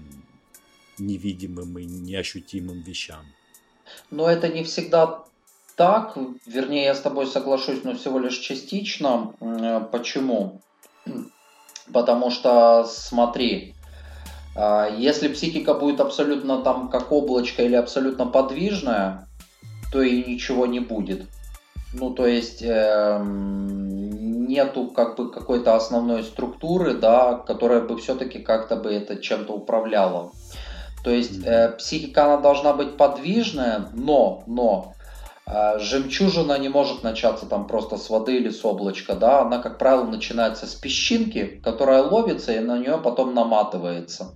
невидимым 0.98 1.78
и 1.78 1.86
неощутимым 1.86 2.82
вещам. 2.82 3.24
Но 4.10 4.28
это 4.28 4.48
не 4.48 4.64
всегда 4.64 5.24
так, 5.76 6.18
вернее, 6.44 6.84
я 6.84 6.94
с 6.94 7.00
тобой 7.00 7.26
соглашусь, 7.26 7.84
но 7.84 7.94
всего 7.94 8.18
лишь 8.18 8.36
частично. 8.36 9.32
Э, 9.40 9.80
почему? 9.90 10.60
Потому 11.90 12.30
что, 12.30 12.84
смотри, 12.84 13.74
если 14.98 15.28
психика 15.28 15.74
будет 15.74 16.00
абсолютно 16.00 16.62
там 16.62 16.88
как 16.88 17.12
облачко 17.12 17.62
или 17.62 17.76
абсолютно 17.76 18.26
подвижная, 18.26 19.28
то 19.92 20.02
и 20.02 20.24
ничего 20.24 20.66
не 20.66 20.80
будет. 20.80 21.26
Ну, 21.94 22.10
то 22.10 22.26
есть 22.26 22.62
э, 22.62 23.22
нету 23.24 24.88
как 24.88 25.16
бы 25.16 25.30
какой-то 25.30 25.74
основной 25.74 26.22
структуры, 26.22 26.94
да, 26.94 27.34
которая 27.34 27.80
бы 27.80 27.96
все-таки 27.96 28.40
как-то 28.40 28.76
бы 28.76 28.92
это 28.92 29.16
чем-то 29.16 29.54
управляла. 29.54 30.32
То 31.02 31.10
есть 31.10 31.44
э, 31.44 31.74
психика 31.78 32.24
она 32.24 32.36
должна 32.38 32.74
быть 32.74 32.96
подвижная, 32.96 33.88
но, 33.94 34.42
но 34.46 34.92
э, 35.46 35.78
жемчужина 35.78 36.58
не 36.58 36.68
может 36.68 37.02
начаться 37.02 37.46
там 37.46 37.66
просто 37.66 37.96
с 37.96 38.10
воды 38.10 38.36
или 38.36 38.50
с 38.50 38.62
облачка, 38.64 39.14
да, 39.14 39.40
она 39.40 39.58
как 39.58 39.78
правило 39.78 40.04
начинается 40.04 40.66
с 40.66 40.74
песчинки, 40.74 41.60
которая 41.64 42.02
ловится 42.02 42.52
и 42.52 42.58
на 42.58 42.78
нее 42.78 42.98
потом 42.98 43.34
наматывается. 43.34 44.34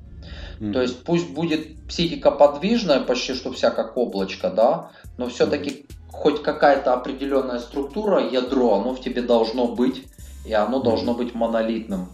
Mm-hmm. 0.63 0.73
То 0.73 0.83
есть 0.83 1.03
пусть 1.03 1.31
будет 1.31 1.87
психика 1.89 2.31
подвижная, 2.31 3.01
почти 3.01 3.35
что 3.35 3.53
вся 3.53 3.71
как 3.71 3.97
облачко, 3.97 4.49
да, 4.49 4.93
но 5.19 5.29
все-таки 5.29 5.87
хоть 6.07 6.41
какая-то 6.41 6.95
определенная 6.95 7.59
структура, 7.59 8.25
ядро, 8.25 8.75
оно 8.75 8.95
в 8.95 9.01
тебе 9.01 9.23
должно 9.23 9.67
быть, 9.75 10.05
и 10.47 10.53
оно 10.53 10.81
должно 10.81 11.15
быть 11.15 11.35
монолитным. 11.35 12.07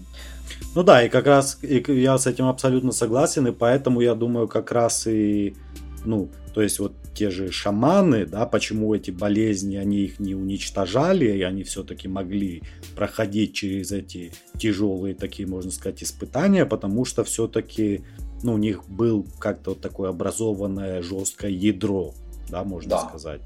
Ну 0.75 0.83
да, 0.83 1.05
и 1.05 1.11
как 1.11 1.27
раз 1.27 1.59
и 1.61 1.85
я 1.89 2.17
с 2.17 2.27
этим 2.27 2.47
абсолютно 2.47 2.93
согласен, 2.93 3.47
и 3.47 3.53
поэтому 3.53 4.01
я 4.01 4.15
думаю, 4.15 4.49
как 4.49 4.73
раз 4.73 5.07
и, 5.07 5.55
ну, 6.07 6.31
то 6.55 6.63
есть 6.63 6.79
вот 6.79 6.93
те 7.15 7.31
же 7.31 7.51
шаманы, 7.51 8.25
да, 8.27 8.47
почему 8.47 8.95
эти 8.95 9.11
болезни, 9.11 9.77
они 9.77 9.99
их 10.05 10.21
не 10.21 10.35
уничтожали, 10.35 11.27
и 11.27 11.43
они 11.43 11.65
все-таки 11.65 12.09
могли 12.09 12.63
проходить 12.97 13.55
через 13.55 13.93
эти 13.93 14.33
тяжелые 14.57 15.15
такие, 15.15 15.49
можно 15.49 15.71
сказать, 15.71 16.03
испытания, 16.03 16.65
потому 16.65 17.05
что 17.05 17.25
все-таки, 17.25 18.03
ну, 18.43 18.55
у 18.55 18.59
них 18.59 18.89
был 18.89 19.27
как-то 19.39 19.71
вот 19.71 19.81
такое 19.81 20.11
образованное 20.11 21.03
жесткое 21.03 21.51
ядро, 21.51 22.15
да, 22.49 22.65
можно 22.65 22.91
да. 22.91 23.09
сказать. 23.09 23.43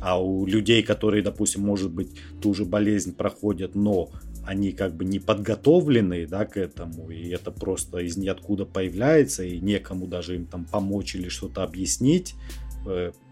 А 0.00 0.20
у 0.20 0.46
людей, 0.46 0.82
которые, 0.82 1.22
допустим, 1.22 1.62
может 1.62 1.90
быть, 1.90 2.10
ту 2.40 2.54
же 2.54 2.64
болезнь 2.64 3.14
проходят, 3.14 3.74
но 3.74 4.10
они 4.44 4.72
как 4.72 4.94
бы 4.94 5.04
не 5.04 5.18
подготовлены 5.18 6.26
да, 6.26 6.44
к 6.44 6.56
этому, 6.56 7.10
и 7.10 7.28
это 7.30 7.50
просто 7.50 7.98
из 7.98 8.16
ниоткуда 8.16 8.64
появляется, 8.64 9.42
и 9.42 9.58
некому 9.58 10.06
даже 10.06 10.36
им 10.36 10.46
там 10.46 10.64
помочь 10.64 11.14
или 11.16 11.28
что-то 11.28 11.64
объяснить, 11.64 12.34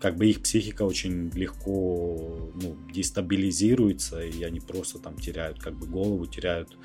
как 0.01 0.17
бы 0.17 0.27
их 0.27 0.43
психика 0.43 0.83
очень 0.83 1.31
легко 1.31 2.51
ну, 2.55 2.77
дестабилизируется, 2.93 4.23
и 4.23 4.43
они 4.43 4.61
просто 4.61 4.99
там 4.99 5.17
теряют 5.17 5.61
как 5.61 5.75
бы 5.75 5.87
голову, 5.87 6.27
теряют 6.27 6.77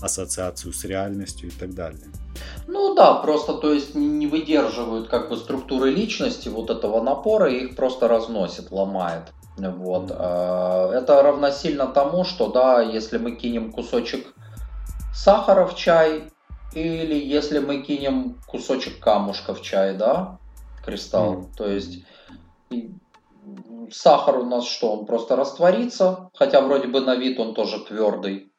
ассоциацию 0.00 0.72
с 0.72 0.84
реальностью 0.84 1.48
и 1.48 1.52
так 1.52 1.74
далее. 1.74 2.06
Ну 2.66 2.94
да, 2.94 3.14
просто 3.14 3.54
то 3.54 3.72
есть 3.72 3.94
не 3.94 4.26
выдерживают 4.26 5.08
как 5.08 5.28
бы 5.28 5.36
структуры 5.36 5.90
личности 5.90 6.48
вот 6.48 6.70
этого 6.70 7.02
напора 7.02 7.50
и 7.50 7.64
их 7.64 7.76
просто 7.76 8.08
разносит, 8.08 8.70
ломает. 8.70 9.32
Вот. 9.56 10.10
Mm-hmm. 10.10 10.92
Это 10.92 11.22
равносильно 11.22 11.86
тому, 11.86 12.24
что 12.24 12.48
да, 12.48 12.80
если 12.80 13.18
мы 13.18 13.36
кинем 13.36 13.70
кусочек 13.70 14.34
сахара 15.14 15.66
в 15.66 15.76
чай, 15.76 16.24
или 16.74 17.14
если 17.14 17.58
мы 17.58 17.82
кинем 17.82 18.38
кусочек 18.46 18.98
камушка 18.98 19.54
в 19.54 19.60
чай, 19.60 19.94
да, 19.94 20.38
кристалл. 20.84 21.34
Mm-hmm. 21.34 21.56
То 21.56 21.68
есть 21.68 22.04
сахар 23.90 24.38
у 24.38 24.44
нас 24.44 24.66
что, 24.66 24.92
он 24.92 25.06
просто 25.06 25.36
растворится, 25.36 26.30
хотя 26.34 26.60
вроде 26.60 26.88
бы 26.88 27.00
на 27.00 27.16
вид 27.16 27.38
он 27.38 27.54
тоже 27.54 27.80
твердый. 27.80 28.52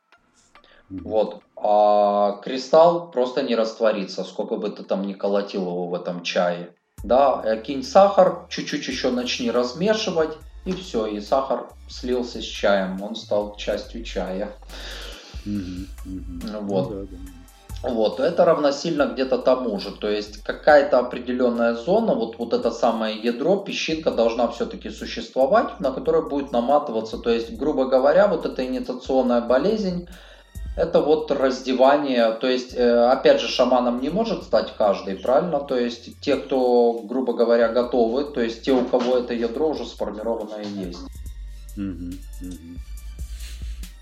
Вот. 0.89 1.41
А 1.55 2.41
кристалл 2.43 3.09
просто 3.09 3.41
не 3.41 3.55
растворится, 3.55 4.23
сколько 4.23 4.57
бы 4.57 4.69
ты 4.69 4.83
там 4.83 5.03
ни 5.07 5.13
колотил 5.13 5.62
его 5.62 5.88
в 5.88 5.93
этом 5.93 6.23
чае. 6.23 6.75
Да, 7.03 7.57
кинь 7.65 7.83
сахар, 7.83 8.45
чуть-чуть 8.49 8.88
еще 8.88 9.12
начни 9.12 9.51
размешивать, 9.51 10.38
и 10.65 10.71
все, 10.71 11.05
и 11.07 11.19
сахар 11.19 11.69
слился 11.89 12.41
с 12.41 12.45
чаем, 12.45 13.01
он 13.01 13.15
стал 13.15 13.55
частью 13.55 14.03
чая. 14.03 14.53
Mm-hmm. 15.45 16.62
Вот. 16.62 16.89
Ну, 16.89 16.95
да, 16.95 17.07
да. 17.12 17.17
Вот, 17.83 18.21
это 18.21 18.45
равносильно 18.45 19.07
где-то 19.07 19.37
тому 19.37 19.77
же. 19.79 19.91
То 19.91 20.09
есть 20.09 20.41
какая-то 20.41 20.99
определенная 20.99 21.75
зона, 21.75 22.15
вот, 22.15 22.37
вот 22.37 22.53
это 22.53 22.71
самое 22.71 23.17
ядро, 23.17 23.57
песчинка 23.57 24.11
должна 24.11 24.47
все-таки 24.47 24.89
существовать, 24.89 25.81
на 25.81 25.91
которой 25.91 26.27
будет 26.27 26.53
наматываться. 26.53 27.17
То 27.17 27.29
есть, 27.29 27.57
грубо 27.57 27.85
говоря, 27.85 28.27
вот 28.27 28.45
эта 28.45 28.65
инициационная 28.65 29.41
болезнь, 29.41 30.07
это 30.77 31.01
вот 31.01 31.29
раздевание, 31.29 32.31
то 32.31 32.47
есть, 32.47 32.73
э, 32.73 33.05
опять 33.11 33.41
же, 33.41 33.47
шаманом 33.47 34.01
не 34.01 34.09
может 34.09 34.43
стать 34.43 34.73
каждый, 34.75 35.17
правильно? 35.17 35.59
То 35.59 35.77
есть, 35.77 36.19
те, 36.21 36.37
кто, 36.37 37.01
грубо 37.03 37.33
говоря, 37.33 37.67
готовы, 37.67 38.23
то 38.23 38.41
есть, 38.41 38.63
те, 38.63 38.71
у 38.71 38.85
кого 38.85 39.17
это 39.17 39.33
ядро 39.33 39.69
уже 39.69 39.85
сформированное 39.85 40.63
есть. 40.63 40.99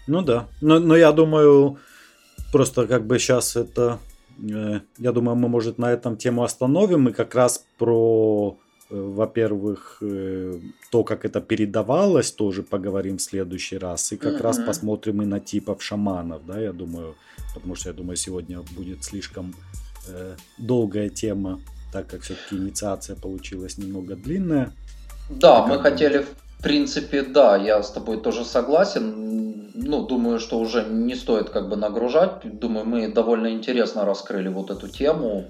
Ну 0.07 0.21
да, 0.21 0.47
но, 0.61 0.79
но 0.79 0.95
я 0.95 1.11
думаю, 1.11 1.77
просто 2.51 2.87
как 2.87 3.05
бы 3.05 3.19
сейчас 3.19 3.55
это, 3.55 3.99
э, 4.39 4.81
я 4.97 5.11
думаю, 5.11 5.35
мы, 5.35 5.47
может, 5.49 5.77
на 5.77 5.91
этом 5.91 6.17
тему 6.17 6.43
остановим 6.43 7.09
и 7.09 7.13
как 7.13 7.35
раз 7.35 7.65
про 7.77 8.57
Э, 8.91 9.13
во-первых, 9.15 9.97
э, 10.01 10.59
то, 10.91 11.03
как 11.03 11.25
это 11.25 11.41
передавалось, 11.41 12.31
тоже 12.31 12.61
поговорим 12.63 13.17
в 13.17 13.21
следующий 13.21 13.77
раз. 13.77 14.11
И 14.11 14.17
как 14.17 14.33
mm-hmm. 14.33 14.43
раз 14.43 14.59
посмотрим 14.59 15.21
и 15.21 15.25
на 15.25 15.39
типов 15.39 15.81
шаманов, 15.81 16.45
да, 16.45 16.59
я 16.59 16.73
думаю. 16.73 17.15
Потому 17.55 17.75
что 17.75 17.89
я 17.89 17.95
думаю, 17.95 18.17
сегодня 18.17 18.61
будет 18.77 19.03
слишком 19.03 19.53
долгая 20.57 21.09
тема, 21.09 21.59
так 21.93 22.07
как 22.07 22.21
все-таки 22.21 22.55
инициация 22.55 23.15
получилась 23.15 23.77
немного 23.77 24.15
длинная. 24.15 24.71
Да, 25.29 25.67
мы 25.67 25.79
хотели, 25.79 26.25
в 26.61 26.63
принципе, 26.63 27.23
да, 27.23 27.57
я 27.57 27.81
с 27.81 27.89
тобой 27.89 28.21
тоже 28.21 28.45
согласен. 28.45 29.71
Ну, 29.73 30.05
думаю, 30.05 30.39
что 30.39 30.59
уже 30.59 30.83
не 30.83 31.15
стоит 31.15 31.49
как 31.49 31.69
бы 31.69 31.75
нагружать. 31.75 32.59
Думаю, 32.59 32.85
мы 32.85 33.07
довольно 33.07 33.51
интересно 33.51 34.05
раскрыли 34.05 34.47
вот 34.47 34.69
эту 34.69 34.87
тему. 34.87 35.45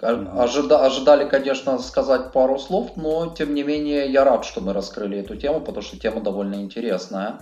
Ожида, 0.00 0.86
ожидали, 0.86 1.28
конечно, 1.28 1.78
сказать 1.78 2.32
пару 2.32 2.58
слов, 2.58 2.92
но 2.96 3.34
тем 3.36 3.54
не 3.54 3.62
менее 3.62 4.10
я 4.10 4.24
рад, 4.24 4.46
что 4.46 4.62
мы 4.62 4.72
раскрыли 4.72 5.18
эту 5.18 5.36
тему, 5.36 5.60
потому 5.60 5.82
что 5.82 5.98
тема 5.98 6.22
довольно 6.22 6.54
интересная. 6.54 7.40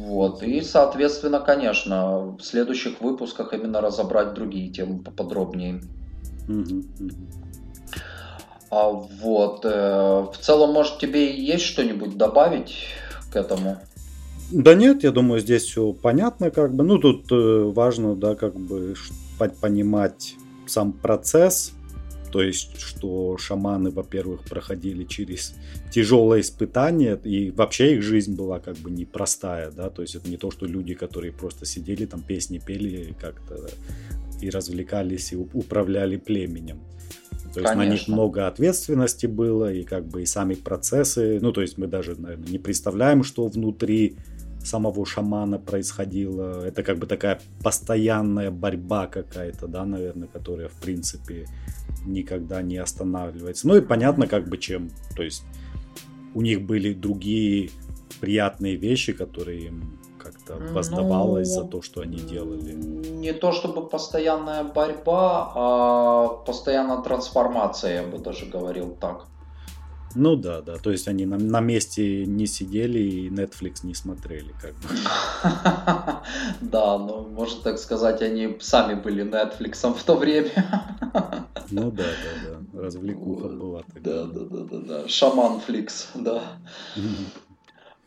Вот. 0.00 0.42
И, 0.42 0.62
соответственно, 0.62 1.38
конечно, 1.38 2.36
в 2.36 2.40
следующих 2.42 3.00
выпусках 3.00 3.52
именно 3.52 3.80
разобрать 3.80 4.34
другие 4.34 4.68
темы 4.68 4.98
поподробнее. 4.98 5.80
А 8.72 8.88
вот. 8.88 9.66
Э, 9.66 10.24
в 10.32 10.38
целом, 10.40 10.72
может, 10.72 10.98
тебе 10.98 11.30
есть 11.36 11.64
что-нибудь 11.66 12.16
добавить 12.16 12.86
к 13.30 13.36
этому? 13.36 13.76
Да 14.50 14.74
нет, 14.74 15.02
я 15.02 15.10
думаю, 15.10 15.40
здесь 15.40 15.64
все 15.64 15.92
понятно, 15.92 16.50
как 16.50 16.74
бы. 16.74 16.82
Ну, 16.82 16.98
тут 16.98 17.30
э, 17.30 17.70
важно, 17.70 18.16
да, 18.16 18.34
как 18.34 18.58
бы 18.58 18.94
понимать 19.60 20.36
сам 20.66 20.94
процесс, 20.94 21.72
то 22.30 22.40
есть, 22.40 22.80
что 22.80 23.36
шаманы, 23.36 23.90
во-первых, 23.90 24.44
проходили 24.44 25.04
через 25.04 25.54
тяжелое 25.90 26.40
испытание, 26.40 27.20
и 27.24 27.50
вообще 27.50 27.96
их 27.96 28.02
жизнь 28.02 28.34
была 28.34 28.58
как 28.58 28.76
бы 28.78 28.90
непростая, 28.90 29.70
да, 29.70 29.90
то 29.90 30.00
есть 30.00 30.14
это 30.14 30.30
не 30.30 30.38
то, 30.38 30.50
что 30.50 30.64
люди, 30.64 30.94
которые 30.94 31.32
просто 31.32 31.66
сидели 31.66 32.06
там, 32.06 32.22
песни 32.22 32.58
пели 32.58 33.14
как-то 33.20 33.68
и 34.40 34.48
развлекались, 34.48 35.32
и 35.32 35.36
управляли 35.36 36.16
племенем. 36.16 36.80
То 37.52 37.60
есть 37.60 37.72
Конечно. 37.72 37.84
на 37.84 37.92
них 37.92 38.08
много 38.08 38.46
ответственности 38.46 39.26
было, 39.26 39.72
и 39.72 39.82
как 39.82 40.06
бы 40.06 40.22
и 40.22 40.26
сами 40.26 40.54
процессы, 40.54 41.38
ну, 41.42 41.52
то 41.52 41.60
есть 41.60 41.76
мы 41.76 41.86
даже, 41.86 42.18
наверное, 42.18 42.48
не 42.48 42.58
представляем, 42.58 43.22
что 43.22 43.46
внутри 43.46 44.16
самого 44.64 45.04
шамана 45.04 45.58
происходило. 45.58 46.64
Это 46.64 46.82
как 46.82 46.98
бы 46.98 47.06
такая 47.06 47.40
постоянная 47.62 48.50
борьба 48.50 49.06
какая-то, 49.06 49.66
да, 49.66 49.84
наверное, 49.84 50.28
которая, 50.28 50.68
в 50.68 50.80
принципе, 50.80 51.46
никогда 52.06 52.62
не 52.62 52.78
останавливается. 52.78 53.68
Ну 53.68 53.76
и 53.76 53.80
понятно, 53.80 54.26
как 54.26 54.48
бы 54.48 54.58
чем. 54.58 54.90
То 55.16 55.22
есть 55.22 55.44
у 56.34 56.40
них 56.40 56.62
были 56.62 56.94
другие 56.94 57.70
приятные 58.20 58.76
вещи, 58.76 59.12
которые 59.12 59.66
им 59.66 59.98
как-то 60.46 60.72
воздавалось 60.72 61.48
ну, 61.48 61.62
за 61.62 61.68
то, 61.68 61.82
что 61.82 62.00
они 62.00 62.18
делали. 62.18 62.72
Не 62.72 63.32
то 63.32 63.52
чтобы 63.52 63.88
постоянная 63.88 64.64
борьба, 64.64 65.52
а 65.54 66.28
постоянная 66.46 67.02
трансформация, 67.02 68.02
я 68.02 68.08
бы 68.08 68.18
даже 68.18 68.46
говорил 68.46 68.96
так. 69.00 69.26
Ну 70.14 70.36
да, 70.36 70.60
да. 70.60 70.76
То 70.76 70.90
есть 70.90 71.08
они 71.08 71.24
на, 71.24 71.38
на 71.38 71.60
месте 71.60 72.26
не 72.26 72.46
сидели 72.46 72.98
и 72.98 73.30
Netflix 73.30 73.76
не 73.82 73.94
смотрели, 73.94 74.54
как 74.60 74.74
бы. 74.74 74.88
Да, 76.60 76.98
ну 76.98 77.26
можно 77.28 77.62
так 77.62 77.78
сказать, 77.78 78.20
они 78.20 78.58
сами 78.60 78.94
были 78.94 79.24
Netflix 79.24 79.90
в 79.94 80.02
то 80.02 80.16
время. 80.16 80.50
Ну 81.70 81.90
да, 81.90 82.02
да, 82.02 82.58
да. 82.74 82.82
Развлекуха 82.82 83.48
была 83.48 83.82
Да, 83.94 84.24
да, 84.24 84.40
да, 84.40 84.64
да, 84.64 84.78
да. 84.78 85.08
Шаманфликс, 85.08 86.10
да. 86.14 86.42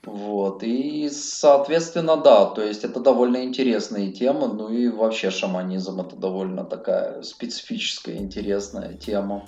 Вот, 0.06 0.62
и, 0.62 1.10
соответственно, 1.10 2.16
да, 2.18 2.46
то 2.46 2.62
есть 2.62 2.84
это 2.84 3.00
довольно 3.00 3.44
интересные 3.44 4.12
темы, 4.12 4.48
ну 4.54 4.70
и 4.70 4.88
вообще 4.88 5.32
шаманизм 5.32 6.00
это 6.00 6.16
довольно 6.16 6.64
такая 6.64 7.24
специфическая, 7.24 8.18
интересная 8.18 8.94
тема. 8.94 9.46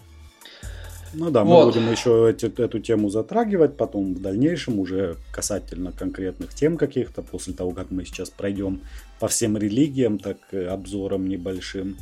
Ну 1.14 1.30
да, 1.30 1.44
мы 1.44 1.52
вот. 1.52 1.66
будем 1.68 1.90
еще 1.92 2.30
эти, 2.30 2.46
эту 2.62 2.80
тему 2.80 3.10
затрагивать 3.10 3.78
потом 3.78 4.16
в 4.16 4.22
дальнейшем, 4.22 4.80
уже 4.80 5.18
касательно 5.32 5.92
конкретных 5.92 6.54
тем 6.54 6.78
каких-то, 6.78 7.22
после 7.22 7.54
того, 7.54 7.72
как 7.72 7.92
мы 7.92 8.04
сейчас 8.04 8.30
пройдем 8.30 8.82
по 9.20 9.28
всем 9.28 9.58
религиям, 9.58 10.18
так 10.18 10.38
обзором 10.52 11.28
небольшим. 11.28 11.98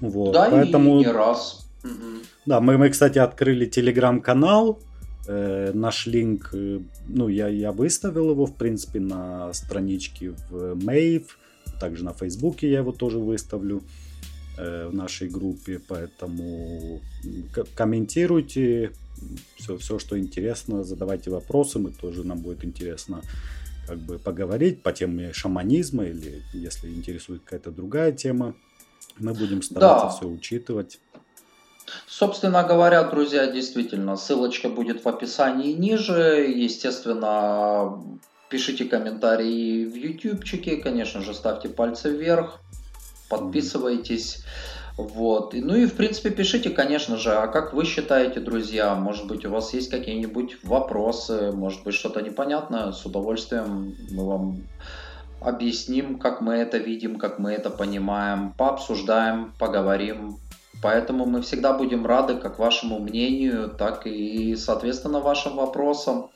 Вот, 0.00 0.32
да, 0.32 0.48
поэтому... 0.50 1.00
и 1.00 1.04
не 1.04 1.12
раз. 1.12 1.68
Да, 2.46 2.60
мы, 2.60 2.78
мы, 2.78 2.90
кстати, 2.90 3.18
открыли 3.18 3.66
телеграм-канал, 3.66 4.78
наш 5.28 6.06
линк, 6.06 6.50
э, 6.52 6.80
ну, 7.06 7.28
я, 7.28 7.48
я 7.48 7.72
выставил 7.72 8.30
его, 8.30 8.46
в 8.46 8.56
принципе, 8.56 9.00
на 9.00 9.52
страничке 9.52 10.30
в 10.50 10.74
Mave, 10.74 11.26
также 11.80 12.04
на 12.04 12.12
Фейсбуке 12.12 12.70
я 12.70 12.78
его 12.78 12.92
тоже 12.92 13.18
выставлю. 13.18 13.82
Э, 14.58 14.88
в 14.88 14.94
нашей 14.94 15.28
группе, 15.30 15.78
поэтому 15.78 17.00
комментируйте 17.74 18.92
все, 19.56 19.78
все, 19.78 19.98
что 19.98 20.18
интересно, 20.18 20.84
задавайте 20.84 21.30
вопросы, 21.30 21.78
мы 21.78 21.90
тоже 21.90 22.22
нам 22.22 22.40
будет 22.40 22.62
интересно 22.62 23.22
как 23.86 23.98
бы 23.98 24.18
поговорить 24.18 24.82
по 24.82 24.92
теме 24.92 25.32
шаманизма 25.32 26.04
или 26.04 26.42
если 26.52 26.88
интересует 26.88 27.40
какая-то 27.44 27.70
другая 27.70 28.12
тема, 28.12 28.54
мы 29.18 29.32
будем 29.32 29.62
стараться 29.62 30.06
да. 30.06 30.12
все 30.12 30.28
учитывать. 30.28 31.00
Собственно 32.06 32.62
говоря, 32.62 33.02
друзья, 33.04 33.46
действительно, 33.46 34.16
ссылочка 34.16 34.68
будет 34.68 35.04
в 35.04 35.08
описании 35.08 35.72
ниже. 35.72 36.46
Естественно, 36.48 38.02
пишите 38.48 38.84
комментарии 38.84 39.84
в 39.84 39.94
ютубчике, 39.94 40.76
конечно 40.76 41.22
же, 41.22 41.34
ставьте 41.34 41.68
пальцы 41.68 42.10
вверх 42.10 42.60
подписывайтесь. 43.32 44.44
Вот. 44.98 45.54
Ну 45.54 45.74
и, 45.74 45.86
в 45.86 45.94
принципе, 45.94 46.28
пишите, 46.28 46.68
конечно 46.68 47.16
же, 47.16 47.32
а 47.32 47.46
как 47.46 47.72
вы 47.72 47.86
считаете, 47.86 48.40
друзья, 48.40 48.94
может 48.94 49.26
быть, 49.26 49.46
у 49.46 49.50
вас 49.50 49.72
есть 49.72 49.90
какие-нибудь 49.90 50.58
вопросы, 50.62 51.50
может 51.50 51.82
быть, 51.82 51.94
что-то 51.94 52.20
непонятное, 52.20 52.92
с 52.92 53.06
удовольствием 53.06 53.96
мы 54.10 54.26
вам 54.26 54.56
объясним, 55.40 56.18
как 56.18 56.42
мы 56.42 56.56
это 56.56 56.76
видим, 56.76 57.16
как 57.16 57.38
мы 57.38 57.52
это 57.52 57.70
понимаем, 57.70 58.52
пообсуждаем, 58.52 59.54
поговорим. 59.58 60.36
Поэтому 60.82 61.26
мы 61.26 61.40
всегда 61.42 61.72
будем 61.72 62.06
рады 62.06 62.34
как 62.34 62.58
вашему 62.58 62.98
мнению, 62.98 63.68
так 63.78 64.06
и, 64.06 64.56
соответственно, 64.56 65.20
вашим 65.20 65.56
вопросам. 65.56 66.30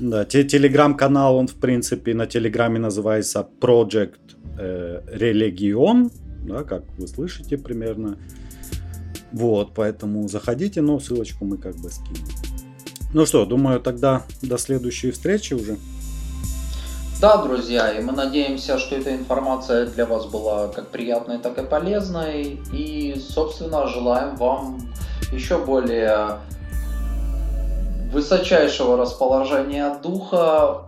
Да, 0.00 0.24
телеграм-канал, 0.24 1.36
он, 1.36 1.46
в 1.46 1.56
принципе, 1.56 2.14
на 2.14 2.26
телеграме 2.26 2.78
называется 2.78 3.46
Project 3.60 4.18
э, 4.58 5.02
Religion, 5.14 6.10
да, 6.48 6.64
как 6.64 6.84
вы 6.98 7.06
слышите 7.06 7.58
примерно. 7.58 8.16
Вот, 9.30 9.74
поэтому 9.74 10.26
заходите, 10.26 10.80
но 10.80 10.98
ссылочку 10.98 11.44
мы 11.44 11.58
как 11.58 11.76
бы 11.76 11.90
скинем. 11.90 12.26
Ну 13.12 13.26
что, 13.26 13.44
думаю, 13.44 13.80
тогда 13.80 14.22
до 14.42 14.56
следующей 14.56 15.10
встречи 15.10 15.52
уже. 15.54 15.76
Да, 17.20 17.36
друзья, 17.36 17.92
и 17.92 18.02
мы 18.02 18.12
надеемся, 18.12 18.78
что 18.78 18.96
эта 18.96 19.14
информация 19.14 19.84
для 19.84 20.06
вас 20.06 20.24
была 20.24 20.68
как 20.68 20.88
приятной, 20.88 21.36
так 21.36 21.58
и 21.58 21.62
полезной. 21.62 22.58
И, 22.72 23.14
собственно, 23.20 23.86
желаем 23.88 24.36
вам 24.36 24.80
еще 25.30 25.58
более 25.58 26.38
высочайшего 28.10 28.96
расположения 28.96 29.98
духа. 30.02 30.84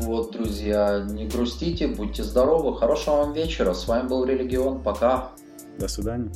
Вот, 0.00 0.32
друзья, 0.32 1.06
не 1.08 1.28
грустите, 1.28 1.86
будьте 1.86 2.24
здоровы, 2.24 2.76
хорошего 2.76 3.18
вам 3.18 3.32
вечера. 3.32 3.72
С 3.72 3.86
вами 3.86 4.08
был 4.08 4.24
Религион, 4.24 4.82
пока. 4.82 5.28
До 5.78 5.86
свидания. 5.86 6.32